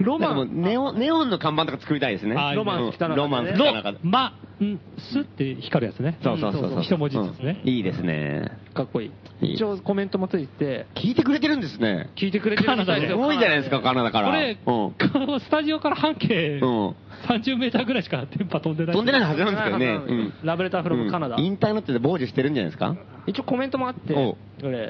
[0.00, 2.34] ロマン、ネオン、ネオンの看板とか作りたいですね。
[2.36, 6.18] あロマンス北中ねロマンスロ北中。、マ、ん、スって光るやつね。
[6.22, 6.82] そうそうそうそう。
[6.82, 8.50] 一文字ずつねうんいいですね。
[8.74, 9.06] かっこい
[9.40, 9.54] い。
[9.54, 12.10] 一応コメントもついて、聞いてくれてるんですね。
[12.16, 14.28] 聞いてくれてるみたいですよすごいじゃないですか、カナダから。
[14.28, 15.40] これ、うん。
[15.40, 16.94] スタジオから半径うん
[17.28, 18.94] 30メーターぐらいしか電波飛んでない。
[18.94, 19.86] 飛んでないはずなんですけどね。
[19.86, 21.36] うんラブレターフロムカナダ。
[21.36, 22.96] うんインターネットで傍受してるんじゃないですか？
[23.26, 24.36] 一応コメントもあって、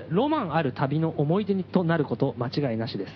[0.09, 3.13] ロマンある旅の思い出にとなること間違いなしです。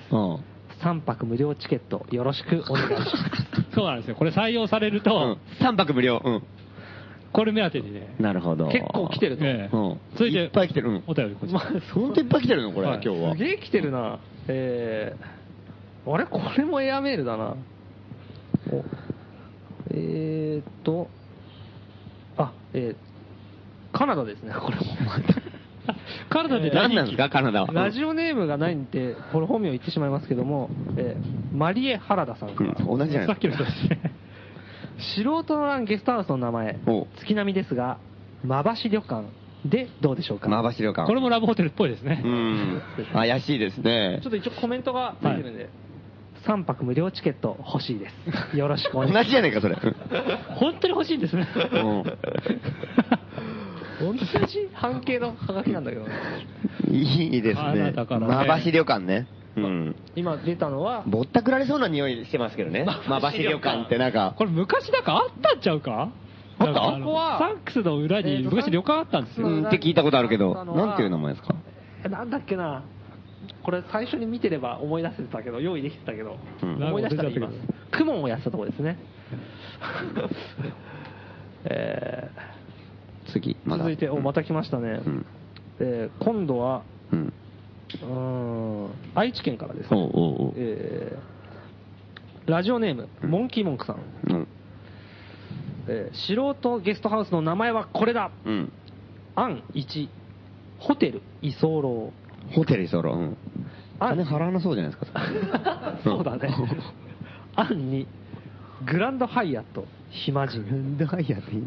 [0.81, 0.89] うん。
[0.91, 3.12] 3泊無料チケットよろしくお願いします。
[3.74, 4.16] そうなんですよ。
[4.16, 5.39] これ採用されるうとん、。
[5.61, 6.20] 3泊無料。
[6.24, 6.43] うん。
[7.33, 8.68] これ目当てにね、なるほど。
[8.68, 9.45] 結構来てると。
[9.45, 10.01] ええうん。
[10.14, 10.89] 続いていっぱい来てる。
[10.89, 11.03] うん。
[11.07, 11.61] お便りこちら。
[11.95, 13.39] 本当いっぱい来てるのこれ、はい今日はす。
[13.39, 14.18] げえ来てるな。
[14.49, 16.24] えー、あれ？
[16.24, 17.55] これもエアメールだな。
[18.72, 18.85] お
[19.91, 21.09] えーっと、
[22.37, 24.83] あ、えー、カナダですね、これも。
[26.30, 27.72] カナダで大人気何なんですか、カナダは。
[27.72, 34.00] ラジオネームがないんで、これ本名言ってしまいますけども、えーマリエ・原田さんから、うん同じじゃないさっきの人ですね。
[35.14, 37.98] 素人の欄ゲストハウスの名前お、月並みですが、
[38.44, 39.26] まばし旅館
[39.64, 40.48] でどうでしょうか？
[40.48, 41.06] まばし旅館。
[41.06, 42.28] これもラブホテルっぽいですねう。
[42.28, 42.82] ん。
[43.12, 44.30] 怪しいですねちょっ。
[44.30, 45.68] と一応コメントがついてるんで、
[46.46, 48.09] 3泊無料チケット欲しいで
[48.52, 48.56] す。
[48.56, 49.24] よろしくお願いします。
[49.24, 49.76] 同じじゃねえか、それ。
[50.56, 51.46] 本当に欲しいんですね。
[51.72, 52.02] うん
[54.01, 54.20] 同じ
[54.74, 56.11] 半径のハガキなんだけどね。
[56.90, 57.92] いいですあねな。
[57.92, 59.26] たからねまばし旅館ね。
[59.57, 59.96] うん。
[60.14, 62.86] 今出たのは、ぼったくられそうな匂いしてますけどね。
[63.09, 66.12] まばし旅館ってなんか、これ昔なんかあったんちゃうか？
[66.61, 69.49] あったなんかのここはサンクスの裏に昔旅館あったんですよ。
[69.49, 71.55] うんって聞いたことあるけど、なんていう名前ですか？
[72.05, 72.84] えなんだっけな？
[73.62, 77.55] これ最初に見てれば思い出せてたけど、用意できてたけど、うん思い出したら言います。
[77.92, 78.99] クモンをやってたとこですね。
[81.64, 82.28] え
[83.33, 85.01] 次、ま続いて、お、また来ましたね。
[85.05, 85.26] うん。
[85.81, 87.33] えー今度は、うん。
[88.03, 89.95] うーん、愛知県からです。
[89.95, 93.97] おうおうおうえーラジオネーム、モンキーモンクさん。
[94.31, 94.49] うん。
[95.89, 98.72] えー素人ゲストハウスの名前はこれだうん。
[99.37, 100.09] 案1、
[100.79, 102.12] ホテル居候。
[102.55, 103.01] ホテル居候。
[103.01, 103.37] うん。
[104.01, 105.99] あ金払わなそうじゃないですか。
[106.05, 106.49] そうだね。
[107.57, 108.07] 案2、
[108.87, 110.62] グランドハイアット、暇人。
[110.62, 111.62] なんだいやって言い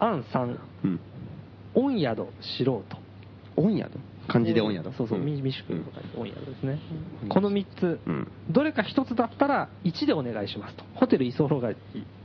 [0.00, 1.00] まし案3、うん。
[1.74, 2.84] 御宿、素人。
[3.56, 3.90] 御宿
[4.28, 6.78] 漢字で御宿そうそう、んみ未宿とか御宿ですね。
[7.28, 10.84] この3つ、うんどれか1つだったら1でお願いしますと。
[10.94, 11.78] ホテル居候がいいっ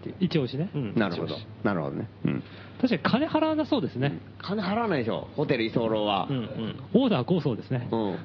[0.04, 0.16] ていう。
[0.20, 0.70] 一押しね。
[0.74, 1.36] うんなるほど。
[1.64, 2.08] なるほどね。
[2.26, 2.44] うん。
[2.80, 4.20] 確かに金払わなそうですね。
[4.40, 6.28] 金払わないでしょ、ホテル居候は。
[6.30, 6.76] うんうん。
[6.94, 7.88] オーダーこうそうですね。
[7.92, 8.18] うん。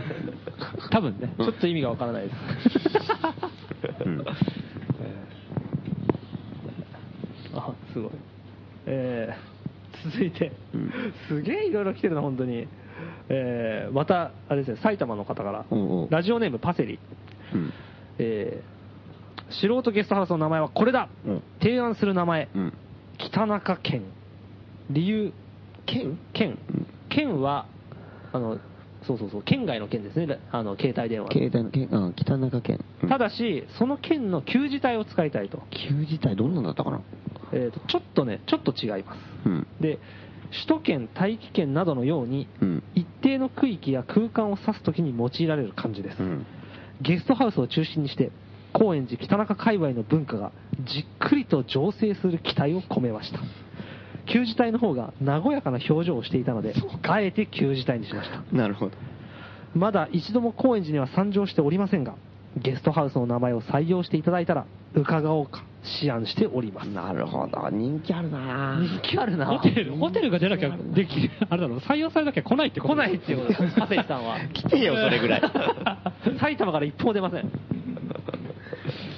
[0.90, 1.32] 多分ね。
[1.38, 2.36] ちょっと意味がわからないです。
[4.04, 4.24] うん
[7.54, 8.10] あ、すごい。
[8.86, 10.92] えー、続いて、うん
[11.28, 12.68] すげえいろいろ来てるな、本当に。
[13.28, 16.98] えー、また、あれですね、埼玉の方から、おうおうラジオネームパセリ。
[17.52, 17.72] うん。
[18.18, 22.72] えー、素人ゲストハウスの名前はこれだ、うん提案する名前、うん。
[23.18, 24.02] 北中県。
[24.90, 25.32] 理由、
[25.84, 26.18] 県？
[26.32, 26.86] 県うん。
[27.08, 27.66] 県は、
[28.32, 28.58] あの、
[29.06, 31.32] そうそうそう、県外の県ですね、あの、携帯電話の。
[31.32, 32.84] 携帯の県、うん、北中県。
[33.02, 35.62] うんただし、その県の旧字体を使いたいと。
[35.88, 37.00] 旧自体どんなんだったかな？
[37.52, 39.18] えーと、ちょっとね、ちょっと違います。
[39.46, 39.66] うん。
[39.80, 39.98] で、
[40.50, 42.82] 首都圏、大気圏などのように、うん。
[42.94, 46.20] 一定の区域や空間を指すときに用いられる漢字です。
[46.20, 46.46] うん。
[47.00, 48.32] ゲストハウスを中心にして、
[48.72, 50.52] 高円寺北中界隈の文化が
[50.84, 53.40] じっくりと醸成する期待を込めました。
[54.26, 56.74] 旧字体の方が和やかな表情をしていたので、
[57.08, 58.42] あえて旧字体にしました。
[58.56, 58.92] なるほど。
[59.74, 62.14] まだ一度も高円寺には参上しておりませんが、
[62.56, 64.64] ゲストハウスの名前を採用していただいたら、
[64.94, 65.62] 伺おうか、
[66.02, 66.88] 思案しております。
[66.88, 67.68] なるほど。
[67.70, 72.94] 人気あるな人気あるなホテル、ホテルが出なきゃでき、あれだろ、採用されなきゃ来ないってこと？
[72.94, 74.38] 来ないっていうことです、長谷さんは。
[74.54, 75.42] 来てよ、それぐらい。
[76.40, 77.50] 埼玉から一歩も出ません。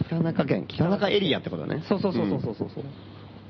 [0.08, 1.82] 北中県、北中エリアってことね。
[1.88, 2.84] そうそうそうそうそうそう。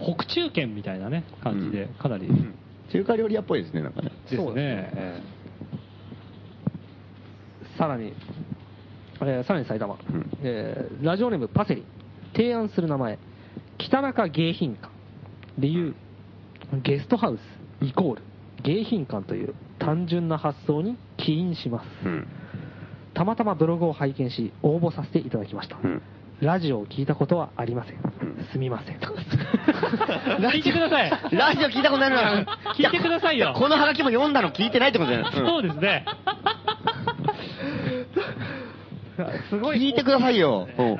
[0.01, 2.27] 北中圏みたいなね、感じで、かなり。
[2.27, 2.55] うん
[2.91, 4.09] 中華料理屋っぽいですね、なんかね。
[4.09, 4.91] ですそうね。
[4.95, 5.21] え
[7.77, 8.15] さらに、
[9.21, 11.85] えーさらに埼玉、うんえーラジオネームパセリ、
[12.35, 13.19] 提案する名前、
[13.77, 14.89] 北中迎賓館。
[15.59, 15.95] 理由、
[16.83, 18.23] ゲストハウスイコール
[18.63, 21.87] 迎賓館という単純な発想に起因します。
[22.07, 22.27] うん。
[23.13, 25.77] たまたまブログを拝見し、応募させていただきました。
[25.83, 26.03] うん。
[26.41, 27.97] ラジオを聞いたことはありません。
[28.53, 28.99] すみません。
[30.51, 31.11] 聞いてください。
[31.33, 36.05] ラジオ聞いたことないのか聞いてくださいよこのハガキも読んだの聞いてないってことじゃないそうですね。
[39.51, 39.79] すごい。
[39.79, 40.69] 聞いてくださいよ。
[40.79, 40.97] うん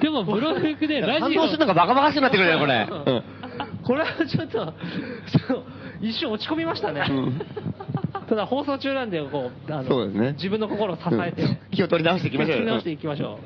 [0.00, 2.88] でも、ブログでラジオ反応するのがバカバカしくなってくるよ、これ。
[2.90, 3.22] うん
[3.84, 4.74] これはちょっと、
[5.48, 5.64] そう
[6.00, 7.06] 一瞬落ち込みましたね。
[7.08, 7.40] うん
[8.28, 13.38] ただ放送中なんで、こう、あのそうですね自分の心を支えて、うん気を取り直していきましょうよ気を取り直していきましょ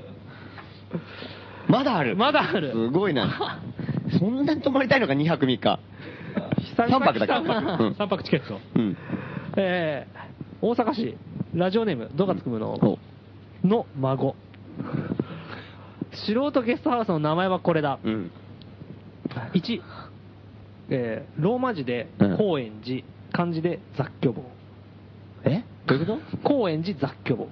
[1.69, 2.13] まだある。
[2.13, 2.17] う。
[2.17, 2.73] まだある。
[2.73, 3.61] すごいな。
[4.19, 5.79] そんなに泊まりたいのか、2泊3日。
[6.77, 8.61] 久々3泊だけ来たな うん3泊チケット。
[8.75, 8.97] うん。
[9.57, 11.17] えー、大阪市、
[11.55, 12.99] ラジオネーム、ドガツクムの、
[13.65, 14.35] の孫。
[16.13, 17.99] 素人ゲストハウスの名前はこれだ。
[18.03, 18.31] うん。
[19.55, 19.81] 1、
[20.91, 24.43] えー、ローマ字でうん高円寺、漢字で雑居房。
[25.45, 25.65] え？
[25.87, 26.37] どういうこと？
[26.43, 27.49] 高円寺雑居房。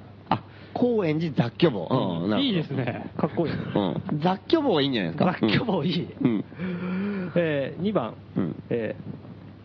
[0.74, 1.88] あ、高円寺雑居房。
[2.30, 3.10] うん、いいですね。
[3.18, 3.52] かっこいい。
[3.52, 4.20] うん。
[4.22, 5.36] 雑居房いいんじゃないですか？
[5.40, 6.08] 雑居房いい。
[6.20, 6.44] うん。
[7.36, 8.62] えー、2番、うん。
[8.70, 8.96] え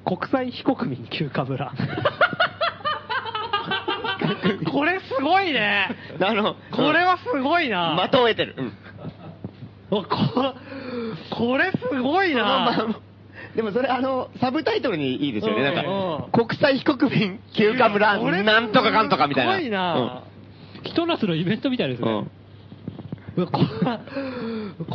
[0.06, 1.72] ー、国際非国民休暇村。
[4.72, 5.89] これすごいね。
[6.22, 7.97] あの、これはすごいな。
[8.12, 8.56] 的を得てる。
[8.58, 8.74] うん。
[9.91, 10.08] おこ
[11.32, 12.70] これすごいな。
[12.70, 12.88] あ
[13.56, 15.64] でもそれあの、サブタイトルにいいですよね。
[15.64, 15.78] なんう
[16.28, 19.53] んか、国際非国民休暇村、なんとかかんとかみたいな。
[19.56, 20.24] すごいな。
[20.34, 20.34] ひ
[20.95, 22.07] と夏のイベントみたいですうん。
[22.07, 22.11] ね。
[23.37, 23.51] うんこ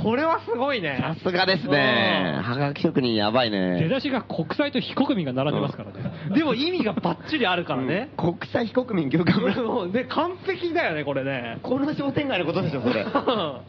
[0.03, 0.99] これはすごいね。
[0.99, 2.37] さすがですね。
[2.39, 3.89] うんはがき職人やばい出ね。
[3.89, 6.11] だしが国際と非国民が並んでますからね。
[6.35, 8.11] でも意味がバッチリあるからね。
[8.19, 9.63] うん国際非国民休暇村。
[9.63, 11.59] もうね、完璧だよね、これね。
[11.63, 13.05] この商店街のことでしょ、それ。
[13.13, 13.63] あ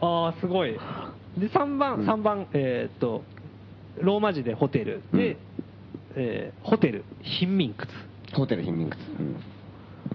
[0.00, 0.72] あ、すごい。
[1.36, 3.22] で、3番、うん3番、えーっと、
[4.00, 5.02] ローマ字でホテル。
[5.12, 5.36] で、
[6.16, 7.86] えーホテル、貧民窟。
[8.34, 8.96] ホテル貧民窟。
[9.18, 9.36] うん。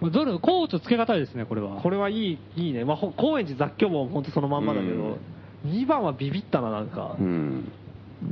[0.10, 1.82] どれ、コーツつけがたいですね、これは。
[1.82, 2.86] これはいい、いいね。
[2.86, 5.18] まあ、ほ高円寺雑居も本当そのまんまだけど、
[5.66, 7.16] 2番はビビったな、なんか。
[7.20, 7.72] うん。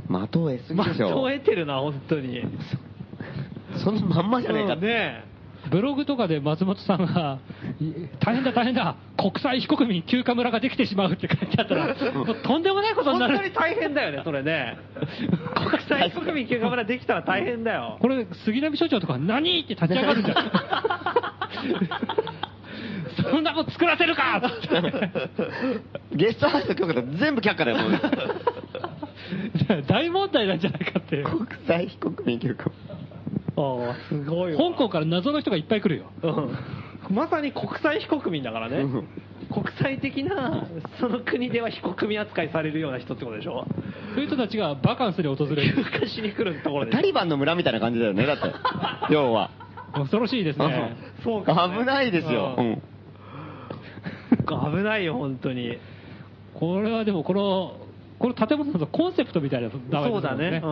[0.08, 1.08] 的を得すぎまあ、でしょ。
[1.08, 2.42] そう得てるな、本当に。
[3.84, 4.86] そのまんまじゃねえかって。
[4.86, 5.31] うんね
[5.70, 7.38] ブログとかで松本さんが、
[7.80, 13.34] い大変だ大変だ、国際非国民休暇村ができてしまうって書いてあったら、もうとんでもないことになる。
[13.34, 14.76] 本当に大変だよね、それね。
[15.54, 17.98] 国際国民休暇村できたら大変だよ。
[18.00, 19.60] これ、杉並所長とか何？
[19.60, 20.44] って立ち上がるんじゃない
[23.30, 25.10] そんなもん作らせるかって
[26.12, 27.92] ゲストハウスの許可と全部却下だよ、もう。
[29.86, 31.24] 大問題なんじゃないかっていう。
[31.24, 32.64] 国際非国民休暇。
[33.56, 34.70] ああ、すごいわ。
[34.70, 36.06] 香港から謎の人がいっぱい来るよ。
[36.22, 36.56] うん
[37.10, 39.08] まさに国際非国民だからねうん。
[39.52, 40.66] 国際的な、
[41.00, 43.66] その国では非国民扱いされるような人ってことでしょ？
[44.14, 45.74] そういう人たちがバカンスに訪れる。
[45.74, 46.96] 休暇しに来るところでしょ？
[46.98, 48.44] タリバンの村みたいな感じだよね、だって。
[49.12, 49.50] 要は。
[49.94, 50.96] 恐ろしいですね。
[51.24, 52.54] そうかもね危ないですよ。
[52.56, 52.82] ううんん。
[54.76, 55.76] 危ないよ、本当に。
[56.54, 57.76] これはでも、この、
[58.22, 60.44] この建物のコンセプトみたいな名前そうだね。
[60.44, 60.64] いいです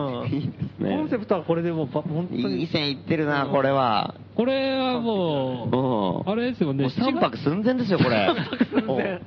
[0.79, 2.67] うんねコンセプトはこれでもうば、本当いいに。
[2.67, 4.15] 線いってるな、これは。
[4.35, 6.31] これはもう、うん。
[6.31, 8.33] あれですよね、もう3泊寸前ですよ、これ。
[8.73, 9.21] 寸前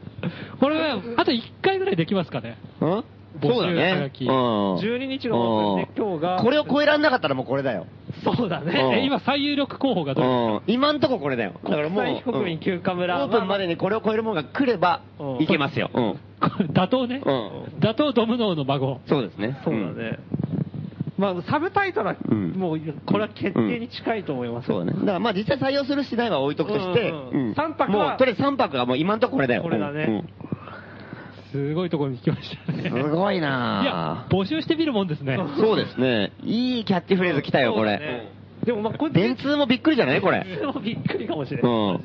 [0.59, 2.57] これは、あと1回ぐらいできますかね。
[2.81, 3.05] うん？
[3.43, 4.11] そうだね。
[4.21, 4.29] うん。
[4.77, 6.43] 12日がオープンで、今日が。
[6.43, 7.87] これを超えられなかったらもうこれだよ。
[8.23, 8.81] そうだね。
[8.81, 10.63] うんえ今、最有力候補がどれうん。
[10.67, 11.53] 今んとここれだよ。
[11.65, 12.23] だからもう。
[12.23, 15.91] 国民休暇村うんオープンまでにこれを超えるものが来ればうん、いけますよ。
[15.93, 16.21] うん。
[16.73, 17.23] 打倒ね。
[17.25, 17.31] う
[17.77, 17.81] ん。
[17.81, 19.01] 打倒ドムノーの孫。
[19.09, 19.61] そうですね。
[19.65, 20.19] そうだね。
[21.17, 24.67] まあ、サブタイトルは、うんもう、これは決定に近いと思います。
[24.67, 24.99] そうだね。
[24.99, 29.63] だからまあ実際採用するしないは置いとくとして、うんうんうん三泊はもうとりあえず3泊がもう今んとここれだよ。
[29.63, 30.25] これだね
[31.55, 32.91] すごいところに来ましたね。
[32.93, 35.37] うんすごいいやな、募集してみるもんですね。
[35.39, 36.33] ぁそうですね。
[36.43, 38.33] いいキャッチフレーズ来たよ、これね。
[38.65, 40.21] でもまあ、これ、電通もびっくりじゃない？
[40.21, 40.43] これ。
[40.45, 41.73] でもびっくりかもしれない。
[41.73, 42.01] うん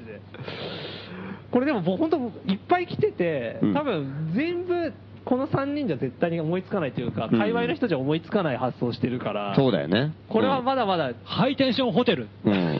[1.51, 2.17] これでももう本当
[2.51, 4.93] いっぱい来てて、うん多分全部
[5.25, 10.13] この3人じゃ絶対に思いつかないというか、うん界隈の人じゃ思いつかない発想してるから、そうだよね。
[10.27, 12.27] これはまだまだ、ハイテンションホテル。
[12.45, 12.53] うん。
[12.53, 12.79] うん。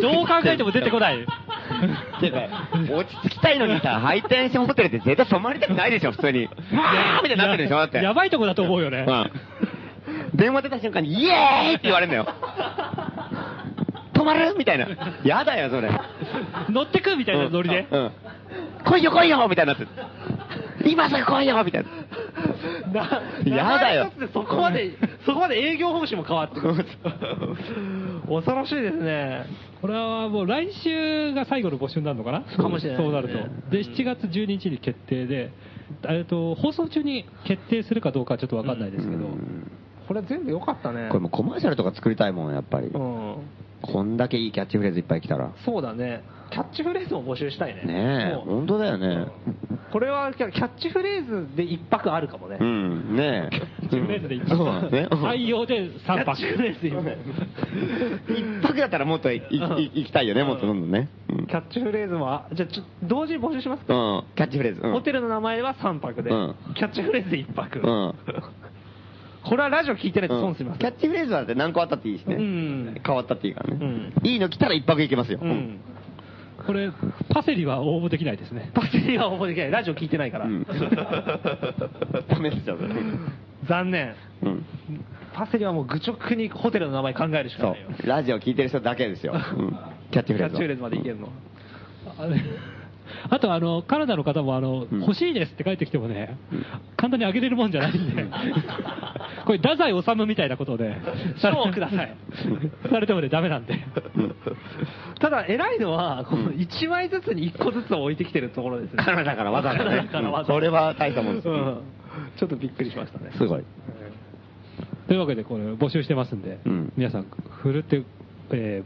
[0.00, 1.24] どう考えても出てこない。
[2.20, 2.32] て
[2.92, 6.44] 落ち着きたいのにさ、ハイテンションホテルって絶対泊まりたくないでしょ、普通に。
[6.44, 7.98] わーみたいになってるでしょ、だって。
[7.98, 9.06] やばいとこだと思うよね。
[9.08, 9.30] うん。
[10.34, 12.26] 電話出た瞬間に、イエーイって言われるんだよ。
[14.14, 14.88] 止まるみたいな。
[15.24, 15.90] やだよ、それ。
[16.70, 17.86] 乗ってくみたいなノリで。
[17.90, 18.00] うん。
[18.00, 18.12] うん
[18.84, 19.88] 来いよ来いよみたいになってる。
[20.86, 21.88] 今すぐ来いよみたいな。
[22.92, 24.92] なやだよそこまで、
[25.26, 26.84] そこまで営業方針も変わってくる。
[28.28, 29.46] 恐ろしいですね。
[29.80, 32.40] これはもう来週が最後の募集になるのかな？
[32.42, 33.34] かもしれないそうなると。
[33.70, 35.52] で、7月12日に決定で、
[36.08, 39.26] えっと、放送中に決定するかどうかはちょっとわかんないですけど、
[40.06, 41.08] これ全部良かったね。
[41.08, 42.88] これもうコマーシャルとか作りたいもん、やっぱり。
[42.88, 43.36] うん。
[43.80, 45.52] こんだけいいキャッチフレーズいっぱい来たら。
[45.64, 46.22] そうだね。
[46.50, 47.82] キャッチフレーズも募集したいね。
[47.82, 49.26] ねえ、本当だよね。
[49.92, 52.58] これはキャキャッチフレーズで一泊あるかもね。
[52.60, 53.86] うん、ねえ。
[53.86, 55.08] 10メートルで一そうだね。
[55.10, 56.36] 採用で3泊。
[56.36, 57.16] キャッチフレーズ一泊
[58.28, 59.60] 一泊だったらもっといいい
[59.94, 61.08] 行きたいよね、もっとどんどんね。
[61.30, 64.80] うんキャッチフレーズも、あじゃあちょ同時に募集しますか、うん、キャッチフレーズ。
[64.82, 67.78] うんホテルの名前は3泊で、うんキャッチフレーズで1泊。
[67.78, 68.14] うん。
[69.44, 70.78] これはラジオ聞いてないと損します。
[70.78, 72.36] キャッチフレーズはだって何個あったっていいしね。
[72.36, 73.78] うん変わったっていいからね。
[73.80, 75.40] うんいいの来たら一泊行けますよ。
[76.68, 76.74] うん。
[76.74, 76.90] これ、
[77.30, 78.70] パセリは応募できないですね。
[78.74, 79.70] パセリは応募できない。
[79.70, 80.46] ラジオ聞いてないから。
[80.46, 80.66] うん。
[82.28, 82.94] ダメですよ、それ
[83.68, 84.14] 残念。
[84.42, 84.64] うん。
[85.34, 87.86] パセリはもう愚直にホテルの名前考えるしかそない。
[88.04, 89.34] ラジオ聞いてる人だけですよ。
[89.34, 89.78] うん。
[90.10, 90.56] キャッチフレーズは。
[90.56, 91.28] キャッチフレーズまでいけるの。
[92.18, 92.40] あれ
[93.30, 95.00] あと、あの、カナダの方も、あの、うん。
[95.00, 96.36] 欲しいですって書いてきてもね、
[96.96, 98.24] 簡単にあげれるもんじゃないんで、
[99.44, 100.96] これ、太宰治みたいなことで、
[101.36, 102.14] 賞をください。
[102.90, 103.74] されてもね、ダメなんで。
[104.16, 104.34] うん。
[105.18, 109.02] ただ、偉いのは、この1枚ずつに1個ずつを置いてきてるところですね。
[109.04, 109.84] カナダからわざわざ。
[109.84, 111.80] ねからわざわざこれは大したもんですようん。
[112.36, 113.30] ちょっとびっくりしましたね。
[113.32, 113.64] すごい。
[115.06, 116.92] というわけで、これ、募集してますんで、うん。
[116.96, 117.26] 皆さん、
[117.62, 118.02] ふるって、
[118.52, 118.82] え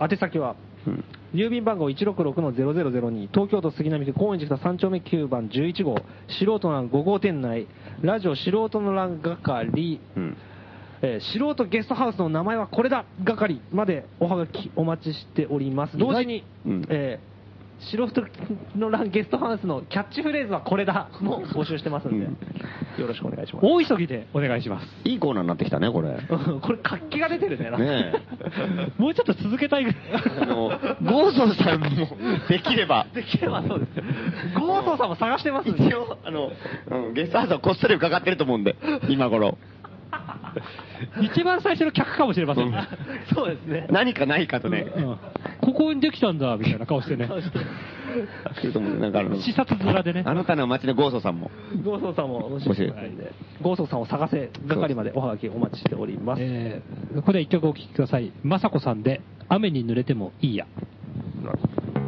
[0.00, 0.56] 宛先は、
[0.86, 1.04] うん
[1.34, 5.96] 郵便番号166-0002東京都杉並区高円寺北3丁目9番11号
[6.28, 7.66] 素人欄5号店内
[8.02, 10.36] ラジオ素人の欄係、うん。
[11.00, 17.31] えー素人ゲストハウスの名前はこれだ係までおはがきお待ちしております同時に、うんえー
[17.90, 18.26] 素人
[18.76, 22.36] の欄ゲストハウスのキャッチフレーズはこれだ も募集してますんで、うん
[22.98, 24.86] よろしくお願いしまー大急ぎでお願いします。
[25.04, 26.14] いいコーナーになってきたね、これ。
[26.20, 26.26] す
[26.60, 28.12] これ活気が出てるねなんかね
[28.98, 30.00] もうちょっと続けたいぐらい。
[30.42, 30.68] あの、
[31.02, 31.88] ゴーソンさんも
[32.48, 33.06] できれば。
[33.14, 36.52] できればそうですゴーソーさんも探してますんで一応、あの、
[36.90, 38.76] うん、ゲストハウスはこっそり伺ってると思うんで、
[39.08, 39.56] 今頃。
[41.22, 42.86] 一番最初の客かもしれませんね。
[43.34, 43.86] そうですね。
[43.90, 45.16] 何かないかとね、うん
[45.62, 47.28] ここにできたんだ、みたいな顔してね。
[47.28, 50.24] 来ると思うなんかあの、視察面でね。
[50.26, 51.50] あなたの街のゴーソさんも。
[51.84, 52.92] ゴーソーさんも募集し
[53.62, 56.42] ゴーソーさんを探せ係までおはがきお待ちしております。
[56.42, 58.32] えーここで一曲お聴きください。
[58.42, 60.66] まさこさんで、雨に濡れてもいいや。
[61.36, 62.01] そのふと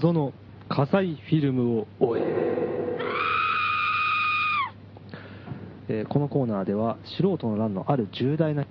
[0.00, 0.32] 謎の
[0.68, 2.24] 火災フィルムを終え。
[5.88, 8.64] えーこのコーナーでは素人の乱のある重大な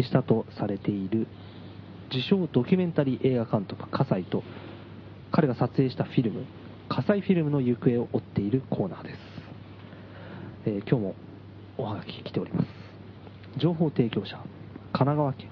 [0.00, 1.26] したとされている
[2.12, 4.44] 自称ドキュメンタリー映画監督葛西と
[5.32, 6.44] 彼が撮影したフィルム
[6.88, 9.18] 葛西フィルムの行方を追っているコーナーです、
[10.66, 11.14] えー今日も
[11.76, 12.68] おはがき来ております。
[13.58, 14.46] 情報提供者神
[14.92, 15.48] 奈川県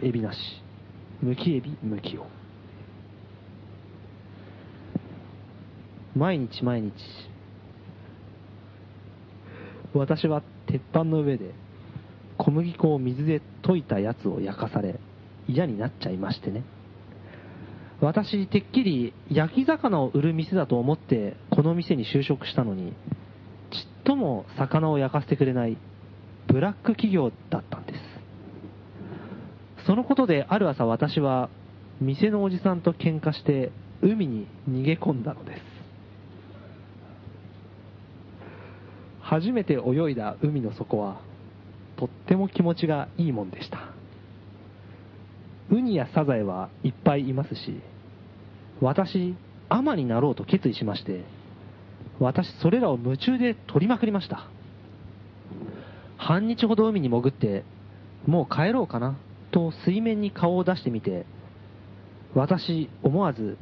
[0.00, 0.38] 海老名市
[1.22, 2.26] むきエビむきお
[6.16, 6.92] 毎日毎日。
[9.94, 11.52] 私は鉄板の上で
[12.38, 14.98] 小麦粉を水で溶いたやつを焼かされ
[15.48, 16.64] 嫌になっちゃいましてね。
[18.00, 22.96] 私てっきり焼き魚を売る店だと思ってこの店に就職したのにちっ
[24.04, 25.76] とも魚を焼かせてくれない
[26.48, 28.00] ブラック企業だったんです。
[29.86, 31.50] そのことである朝私は
[32.00, 33.70] 店のおじさんと喧嘩して
[34.02, 35.73] 海に逃げ込んだのです。
[39.24, 41.20] 初めて泳いだ海の底は
[41.96, 43.78] とっても気持ちがいいもんでした。
[45.70, 47.80] ウニやサザエはいっぱいいますし
[48.82, 49.34] 私
[49.70, 51.24] アマになろうと決意しまして
[52.20, 54.46] 私それらを夢中で取りまくりました。
[56.18, 57.64] 半日ほど海に潜って
[58.26, 59.16] もう帰ろうかな
[59.52, 61.24] と水面に顔を出してみて
[62.34, 63.56] 私思わず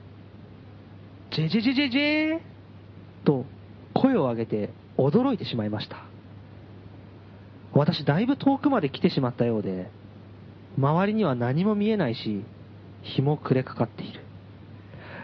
[1.31, 2.41] ジェジェジェジェジェー
[3.25, 3.47] と
[3.95, 4.71] 声を上げて
[5.09, 5.97] 驚いてしまいました。
[7.73, 9.91] 私だいぶ遠くまで来てしまったようで
[10.77, 12.45] 周りには何も見えないし
[13.03, 14.21] 日も暮れかかっている。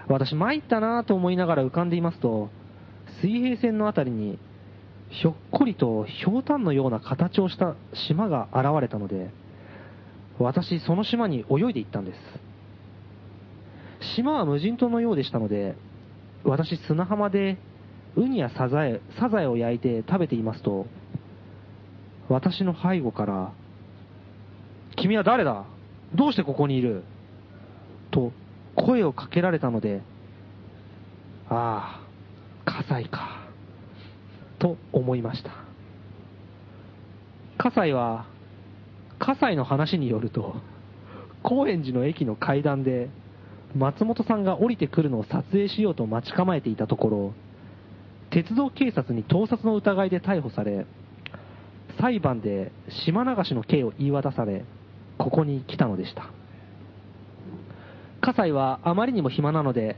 [0.09, 2.49] 私参ったなぁと思いながら浮かんでいますと
[3.21, 4.39] 水平線のあたりに
[5.11, 7.75] ひょっこりとひょうたんのような形をした
[8.09, 9.31] 島が現れたので
[10.39, 12.19] 私その島に泳いで行ったんです。
[14.17, 15.75] 島は無人島のようでしたので
[16.45, 17.59] 私砂浜で
[18.17, 20.87] ウニやサザエサザエを焼いて食べていますと
[22.29, 23.53] 私の背後から
[24.97, 25.65] 「君は誰だ？
[26.15, 27.03] どうしてここにいる?」
[28.11, 28.33] と
[28.75, 30.03] 声をかけられたので
[31.51, 33.49] ああ、葛葛西か、
[34.59, 35.51] と思いました。
[37.59, 38.27] 葛西は、
[39.19, 40.57] 葛西の話によると、
[41.43, 43.11] 高円寺の駅の階段で、
[43.77, 47.33] 松本さんが降りてくるのを撮影しようと待ち構えていたところ、
[48.39, 50.87] 鉄道警察に盗撮の疑いで逮捕され、
[52.01, 52.71] 裁判で
[53.05, 54.65] 島流しの刑を言い渡され、
[55.19, 56.31] ここに来たのでした。
[58.21, 59.97] 葛西はあまりにも暇なので、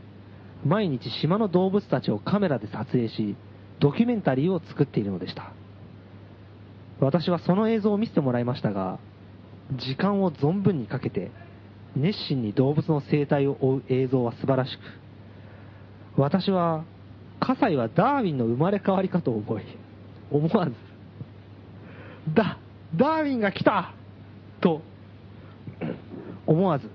[0.65, 3.37] 毎日島の動物たちをカメラで撮影し、
[3.79, 5.53] ドキュメンタリーを作っているのでした。
[6.99, 8.99] 私はその映像を見せてもらいましたが、
[9.73, 11.31] 時間を存分にかけて、
[11.95, 14.81] 熱心に動物の生態を追う映像は素晴らしく、
[16.19, 16.85] 私は、
[17.41, 19.63] 葛西はダーウィンの生まれ変わりかと思い、
[20.31, 20.75] 思わず、
[22.35, 22.59] だ、
[22.95, 23.95] ダーウィンが来た
[24.61, 24.83] と、
[26.47, 26.89] 思わず、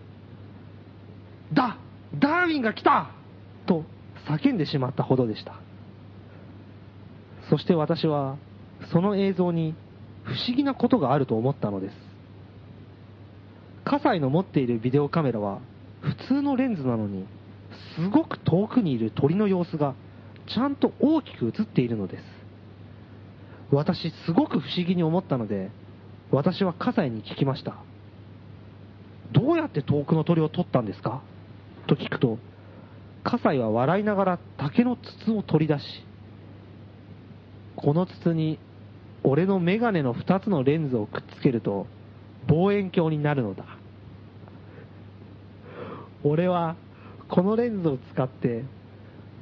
[1.52, 1.78] だ、
[2.18, 3.10] ダーウィンが来た
[3.66, 3.84] と
[4.28, 5.60] 叫んでしまったほどでした。
[7.50, 8.38] そして私は、
[8.92, 9.76] その映像に
[10.24, 11.94] 不思議なことがあると思ったのです。
[13.84, 15.60] 葛西の持っているビデオカメラは
[16.02, 17.26] 普通のレンズなのに、
[17.96, 19.96] すごく遠くにいる鳥の様子が
[20.48, 22.24] ちゃんと大きく映っているのです。
[23.72, 25.72] 私、すごく不思議に思ったので、
[26.32, 27.78] 私は葛西に聞きました。
[29.34, 31.22] どうやって遠くの鳥を取ったんですか？
[31.88, 32.38] と聞くと、
[33.24, 35.86] 葛西は笑いながら竹の筒を取り出し、
[37.76, 38.60] この筒に
[39.24, 41.88] 俺のメガネの2つのレンズをくっつけると
[42.48, 43.66] 望遠鏡になるのだ。
[46.24, 46.76] 俺は
[47.30, 48.64] このレンズを使って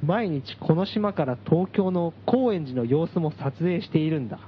[0.04, 4.38] 毎日この島から東京の高円寺の様子も撮影しているんだ。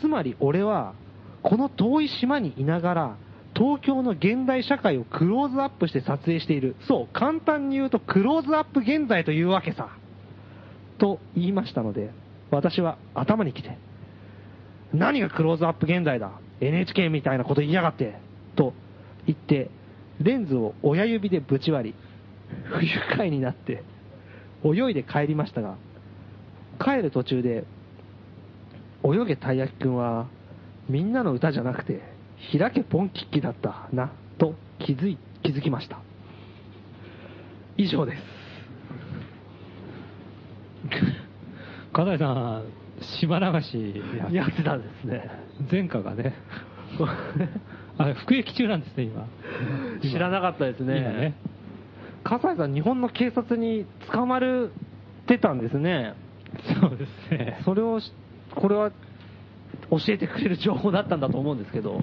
[0.00, 0.94] つまり俺は
[1.42, 3.16] この遠い島にいながら
[3.54, 6.74] 東京の現代社会をクローズアップして撮影している。
[6.88, 9.90] そう、簡単に言うとクローズアップ現代というわけさ。
[10.98, 12.10] と言いましたので、
[12.50, 13.78] 私は頭に来て、
[14.92, 18.18] 何がクローズアップ現代だ ?NHK みたいなこと言いやがって
[18.56, 18.74] と
[19.26, 19.70] 言って、
[20.20, 21.94] レンズを親指でぶち割り、
[22.64, 23.84] 不愉快になって、
[24.64, 25.76] 泳いで帰りましたが、
[26.82, 27.64] 帰る途中で、
[29.04, 30.26] 泳げたい焼きくんは、
[30.88, 32.00] みんなの歌じゃなくて、
[32.58, 36.00] 開けポンキッキだったな、と気づい、気づきました。
[37.76, 38.22] 以上です。
[41.92, 42.64] 笠井さん、
[43.20, 44.02] 島流し
[44.32, 45.30] やってたんですね。
[45.70, 46.34] 前科がね、
[47.98, 49.26] あ服役中なんですね、今。
[50.02, 50.98] 知らなかったですね。
[50.98, 51.34] 今ね。
[52.24, 54.72] 笠井さん、日本の警察に捕まる
[55.22, 56.14] ってたんですね。
[56.80, 57.60] そうですね。
[57.64, 58.12] それをし、
[58.54, 58.90] これは
[59.90, 62.02] 教えてくれる情報だったんだと思うんですけど、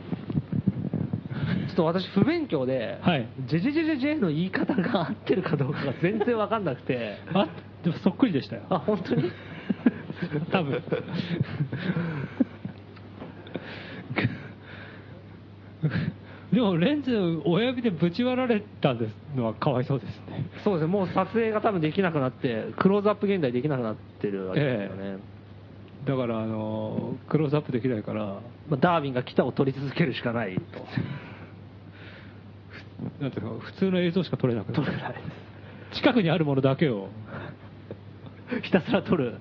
[1.67, 7.47] ちょっと私、不勉強で、はいジェジェジェジェジェの言い方が合ってるかどうかが全然わかんなくて、あ、
[7.83, 8.63] でもそっくりでしたよ。
[8.69, 9.31] あ、本当に？
[10.51, 10.83] 多分。
[16.51, 17.11] でもレンズ
[17.45, 18.93] 親指でぶち割られた
[19.35, 20.49] のはかわいそうですね。
[20.63, 25.19] そうですね、もう撮影が多分できなくなって、クローズアップ現代できなくなってるわけですよね。
[26.05, 28.41] だから、あの、クローズアップできないから、ま
[28.71, 30.61] あ、ダーウィンが来たを撮り続けるしかないと。
[33.21, 35.15] なんていうか、普通の映像しか撮れなく撮れない
[35.93, 37.09] 近くにあるものだけを、
[38.63, 39.37] ひたすら撮る、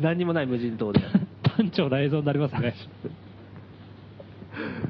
[0.00, 1.00] 何にもない無人島で。
[1.56, 2.74] 単調な映像になりますね。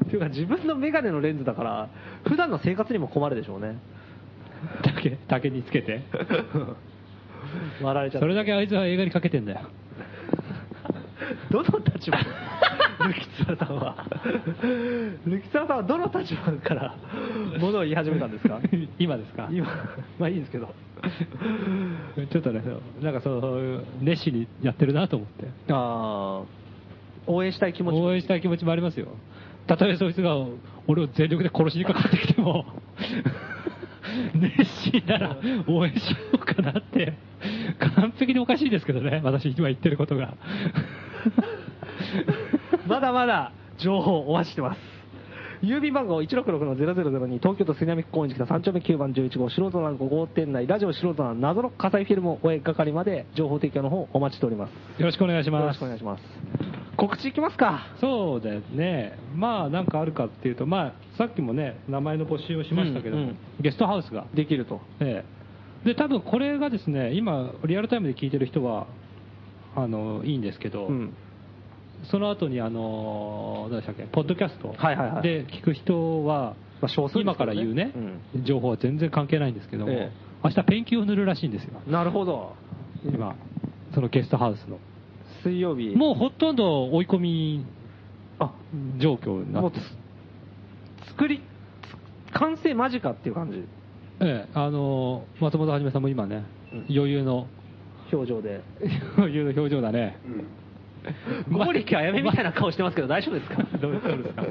[0.04, 1.88] っていうか自分のメガネのレンズだから、
[2.28, 3.76] 普段の生活にも困るでしょうね。
[4.82, 6.02] 竹、竹につけて。
[7.80, 8.20] 笑われちゃった。
[8.20, 9.60] それだけあいつは映画にかけてんだよ。
[11.50, 12.18] どの立場？
[13.06, 14.04] ルキツラさんは。
[15.26, 16.94] ルキツラさんはどの立場から
[17.60, 18.58] ものを言い始めたんですか？
[18.98, 19.48] 今ですか？
[19.50, 19.66] 今、
[20.18, 20.74] まあいいですけど。
[22.30, 22.62] ちょっとね、
[23.02, 25.46] なんかそう、熱心にやってるなと思って。
[25.70, 26.42] ああ、
[27.26, 29.08] 応援したい気持ち応援したい気持ちもありますよ。
[29.66, 30.36] たとえそいつが
[30.86, 32.64] 俺を全力で殺しにかかってきても、
[34.34, 35.36] 熱心なら
[35.66, 37.14] 応援しようかなって、
[37.96, 40.34] 完璧におかしいですけどね、私今言ってることが。
[42.86, 44.96] まだまだ情報お待ちしてます。
[45.62, 55.00] 郵便番号166-0002東京都杉並区高円寺北3丁目9番11号素人欄5号店内ラジオ素人欄謎の火災フィルムお絵係まで情報提供の方お待ちしております。
[55.00, 55.62] よろしくお願いします。
[55.62, 56.75] よろしくお願いします。
[56.96, 57.86] 告知いきますか。
[58.00, 59.18] そうですね。
[59.34, 64.26] まあ、なんかあるかっていうと、まあ、さっきもね、名前の募集をしましたけども、うんうんゲストハウスが。
[64.34, 64.80] できると。
[65.00, 65.24] え
[65.84, 65.86] え。
[65.86, 68.86] で、多分これがですね、今、リアルタイムで聞いてる人は、
[69.74, 71.14] あの、いいんですけど、うん。
[72.10, 74.68] その後に、あの、何でしたっけ、ポッドキャスト
[75.22, 76.54] で聞く人は、
[77.14, 77.92] 今から言うね、
[78.44, 82.54] 情報は全然関係ないんですけども、ええ明日ペンキを塗るらしいんですよ、なるほど。
[83.04, 83.34] 今。
[83.94, 84.78] そのゲストハウスの。
[85.46, 85.94] 水曜日。
[85.94, 87.64] もうほとんど追い込み
[88.38, 88.50] あ、
[88.98, 91.40] 状況になってもうつ作り、
[92.30, 93.64] つ完成間近っていう感じ。
[94.20, 96.42] ええ、あの、松本はじめさんも今ね、
[96.90, 97.46] 余裕の、
[98.12, 98.60] 表情で。
[99.18, 100.16] 余裕の表情だね。
[101.50, 103.62] 剛力あやめみたいな顔してますけど大丈夫ですか？
[103.80, 104.04] どうです
[104.34, 104.42] か？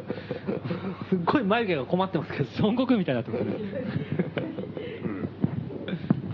[1.10, 2.46] すっごい眉毛が困ってますけど。
[2.62, 3.54] 孫悟空みたいになってますね。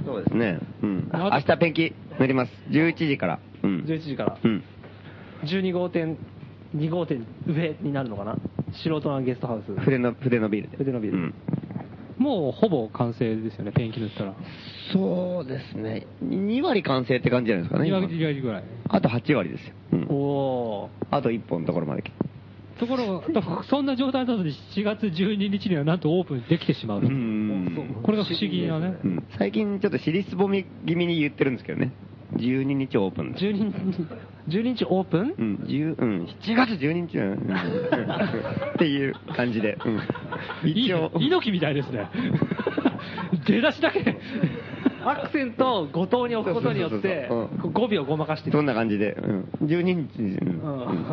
[0.06, 0.60] そうですね。
[0.84, 1.10] うん。
[1.12, 2.52] あ明日ペンキ塗ります。
[2.70, 3.40] 11時から。
[3.64, 3.80] うん。
[3.88, 4.38] 11時から。
[4.44, 4.64] うん。
[5.44, 6.18] 12号店、
[6.76, 8.38] 2号店上になるのかな？
[8.74, 9.74] 素人のゲストハウス。
[9.82, 10.78] 筆の、筆のビールで。
[10.78, 11.34] 筆のビールうん。
[12.18, 14.36] もうほぼ完成ですよね、ペンキ塗ったら。
[14.94, 16.06] そうですね。
[16.24, 17.90] 2割完成って感じじゃないですかね。
[17.90, 18.64] 2割今2割ぐらい。
[18.90, 19.74] あと8割ですよ。
[19.94, 20.08] うん。
[20.10, 20.90] おー。
[21.10, 22.32] あと1本のところまで来て。
[22.80, 27.02] ところが、そんな状態なのに7月12日にはなんとオープンできてしまう。
[27.02, 27.92] うん。
[28.04, 28.98] これが不思議なね。
[29.04, 31.92] うん最近ちょっと尻すぼみ気味に言ってるんですけどね。
[32.36, 33.34] 12日オープン。
[33.34, 33.46] です。
[33.46, 33.54] 12
[34.48, 35.34] 日、12日オープン？
[35.38, 37.34] うん、10うん、7月12日うん。
[38.74, 42.08] っていう感じで、うん、一応、い猪木みたいですね。
[43.46, 44.18] 出だしだけ。
[45.04, 48.58] アクセントを後藤に置くことによってそうそうそうそう、語尾をごまかしてる。
[48.58, 50.28] そんな感じで、うん、12日、うん。
[50.28, 51.06] うん。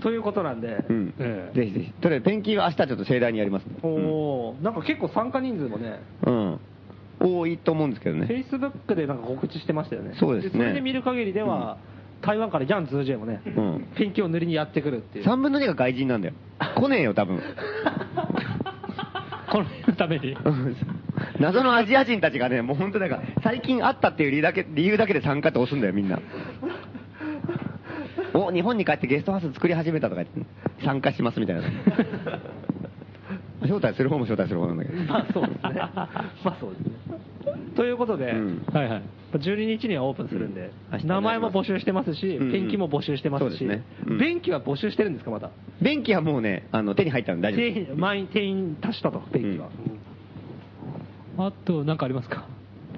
[0.00, 1.14] ということなんで、うん。
[1.18, 1.56] ええ。
[1.56, 1.92] ぜひぜひ。
[2.00, 3.66] とりあえず、ペンキは明日ちょっと盛大にやります。
[3.82, 4.62] おー。
[4.62, 6.60] なんか結構参加人数もね、うん。
[7.20, 8.26] 多いと思うんですけどね。
[8.26, 10.14] Facebook でなんか告知してましたよね。
[10.18, 11.78] そうですねそれで見る限りでは、
[12.22, 15.24] 台湾からヤン・ズージェもね、んペンキを塗りにやってくるっていう。
[15.24, 16.34] 3分の2が外人なんだよ。
[16.76, 17.40] 来ねえよ、多分。
[19.50, 20.32] このために。
[20.32, 20.76] うん
[21.40, 26.20] 謎のアジア人たちがね、もう本当なんか、最近会ったっていう理由だけ理由だけで参加って押すんだよ、みんな。
[28.34, 31.62] お、日本に帰ってゲストハウス作り始めたとか言って、参加しますみたいな。
[33.62, 35.02] 招待する方も招待する方なんだけど。
[35.04, 35.60] まあそうですね。
[35.64, 36.10] ま
[36.44, 36.97] あそうですね。
[37.78, 39.02] ということで、うんはいはい。
[39.34, 40.72] 12日にはオープンするんで、
[41.04, 45.52] 名前も募集してますし、うんうんペンキも募集してますし、そうですねうん便器は募集してるんですか、まだ。
[45.80, 47.92] 便器はもうね、あの手に入ったんで大丈夫定です。
[47.92, 49.68] 員満員定員足したと、便器は。
[51.46, 52.48] あと、なんかありますか？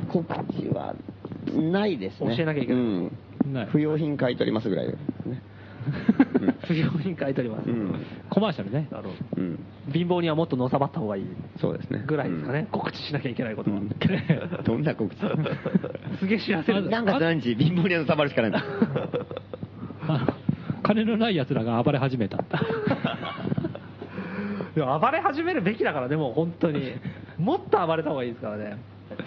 [0.08, 0.24] 告
[0.54, 0.94] 知は
[1.54, 2.34] ないですね。
[2.34, 3.12] 教えなきゃいけないうん
[3.52, 3.66] ない。
[3.66, 5.42] 不用品買い取りますぐらいですね。
[6.70, 7.68] 不要品書いております。
[7.68, 8.06] うん。
[8.30, 8.86] コマーシャルね。
[8.92, 9.58] なるほどうん。
[9.92, 11.26] 貧乏にはもっとのさばった方がいい
[11.60, 12.04] そうですね。
[12.06, 13.78] ぐらいですかね、告知しなきゃいけないことは。
[13.78, 13.88] うん。
[14.62, 15.18] どんな告知？
[16.20, 18.62] すげえ知らせるんだ何月何日、貧乏にのさばるしかないんだ。
[20.06, 20.26] あの
[20.84, 22.36] 金のない奴らが暴れ始めた。
[24.76, 26.92] いや暴れ始めるべきだからね、もう本当に。
[27.36, 28.78] もっと暴れた方がいいですからね。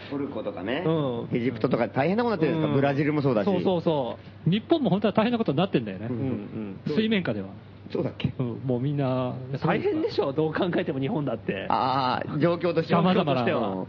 [0.10, 3.46] トルコとかね、うんエジプトとか大変なことになってるんですか、うんブラジルもそうだし。
[3.46, 6.08] そうそうそ日本も本当は大変なことになってんだよね。
[6.10, 6.14] う。
[6.14, 6.96] うんうん。
[6.96, 7.48] 水面下では。
[7.92, 8.34] そうだっけ？
[8.40, 9.36] うんもうみんな。
[9.64, 11.68] 大変でしょ、どう考えても日本だって。
[11.70, 13.02] ああ、状況としては。
[13.02, 13.86] 様々なは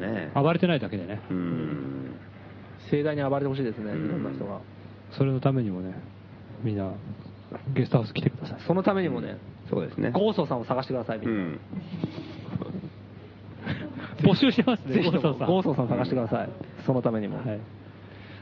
[0.00, 0.40] ねえ。
[0.40, 1.20] 暴れてないだけでね。
[1.30, 2.14] うん。
[2.90, 4.58] 盛大に暴れてほしいですね、いろんな人が。
[5.12, 5.94] それのためにもね、
[6.62, 6.90] みんな、
[7.74, 8.60] ゲストハウス来てください。
[8.66, 9.38] そのためにもね、
[9.70, 10.10] そうですね。
[10.10, 11.32] ゴーソーさんを探してください、みな。
[11.32, 11.58] うんん。
[14.24, 16.48] 募集してますね、ぜひともゴーソーさんゴーソーさんを探してください。
[16.86, 17.36] そのためにも。
[17.36, 17.60] はい。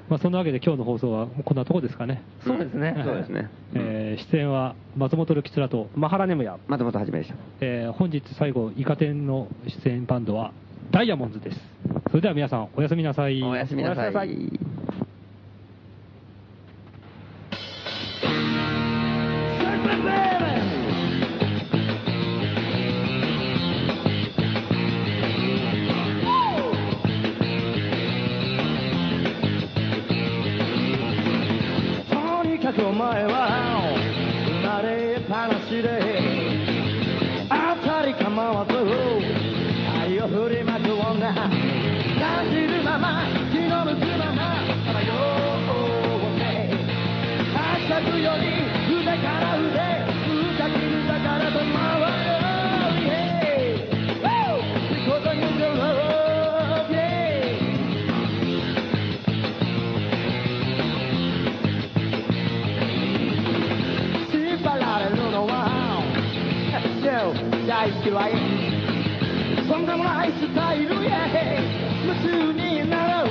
[0.08, 2.22] まあ、そんなわけで今日の放送はこんなとこですかね。
[2.44, 3.00] そうですね。
[3.04, 3.48] そうですね。
[3.74, 6.58] えー出演は松本るきつらと、マハラネムヤ。
[6.66, 7.36] またまた始めでした。
[7.60, 9.48] えー本日最後、イカ天の
[9.84, 10.52] 出演バンドは
[10.90, 11.58] ダイヤモンドです。
[12.10, 13.42] それでは皆さん、おやすみなさい。
[13.42, 14.08] おやすみなさい。
[14.08, 14.34] おやすみ
[20.04, 20.51] なと
[68.04, 68.32] 嫌い
[69.68, 71.28] とんでもないスタイルや
[72.04, 73.30] 夢中になる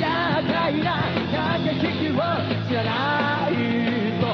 [0.00, 2.18] 厄介な駆け引きを
[2.68, 3.52] 知らない
[4.18, 4.26] と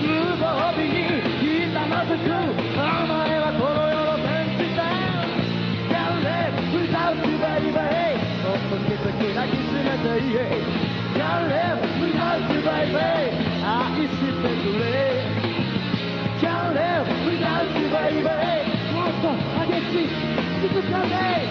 [0.00, 0.06] 無
[0.38, 0.94] 防備に
[1.42, 4.80] ひざまずくお前はこの世の天使だ
[5.90, 7.82] Can't live without you baby
[8.46, 10.62] もっと奇跡抱きしめて言え
[11.18, 13.39] Can't live without you baby
[21.08, 21.49] Saturday.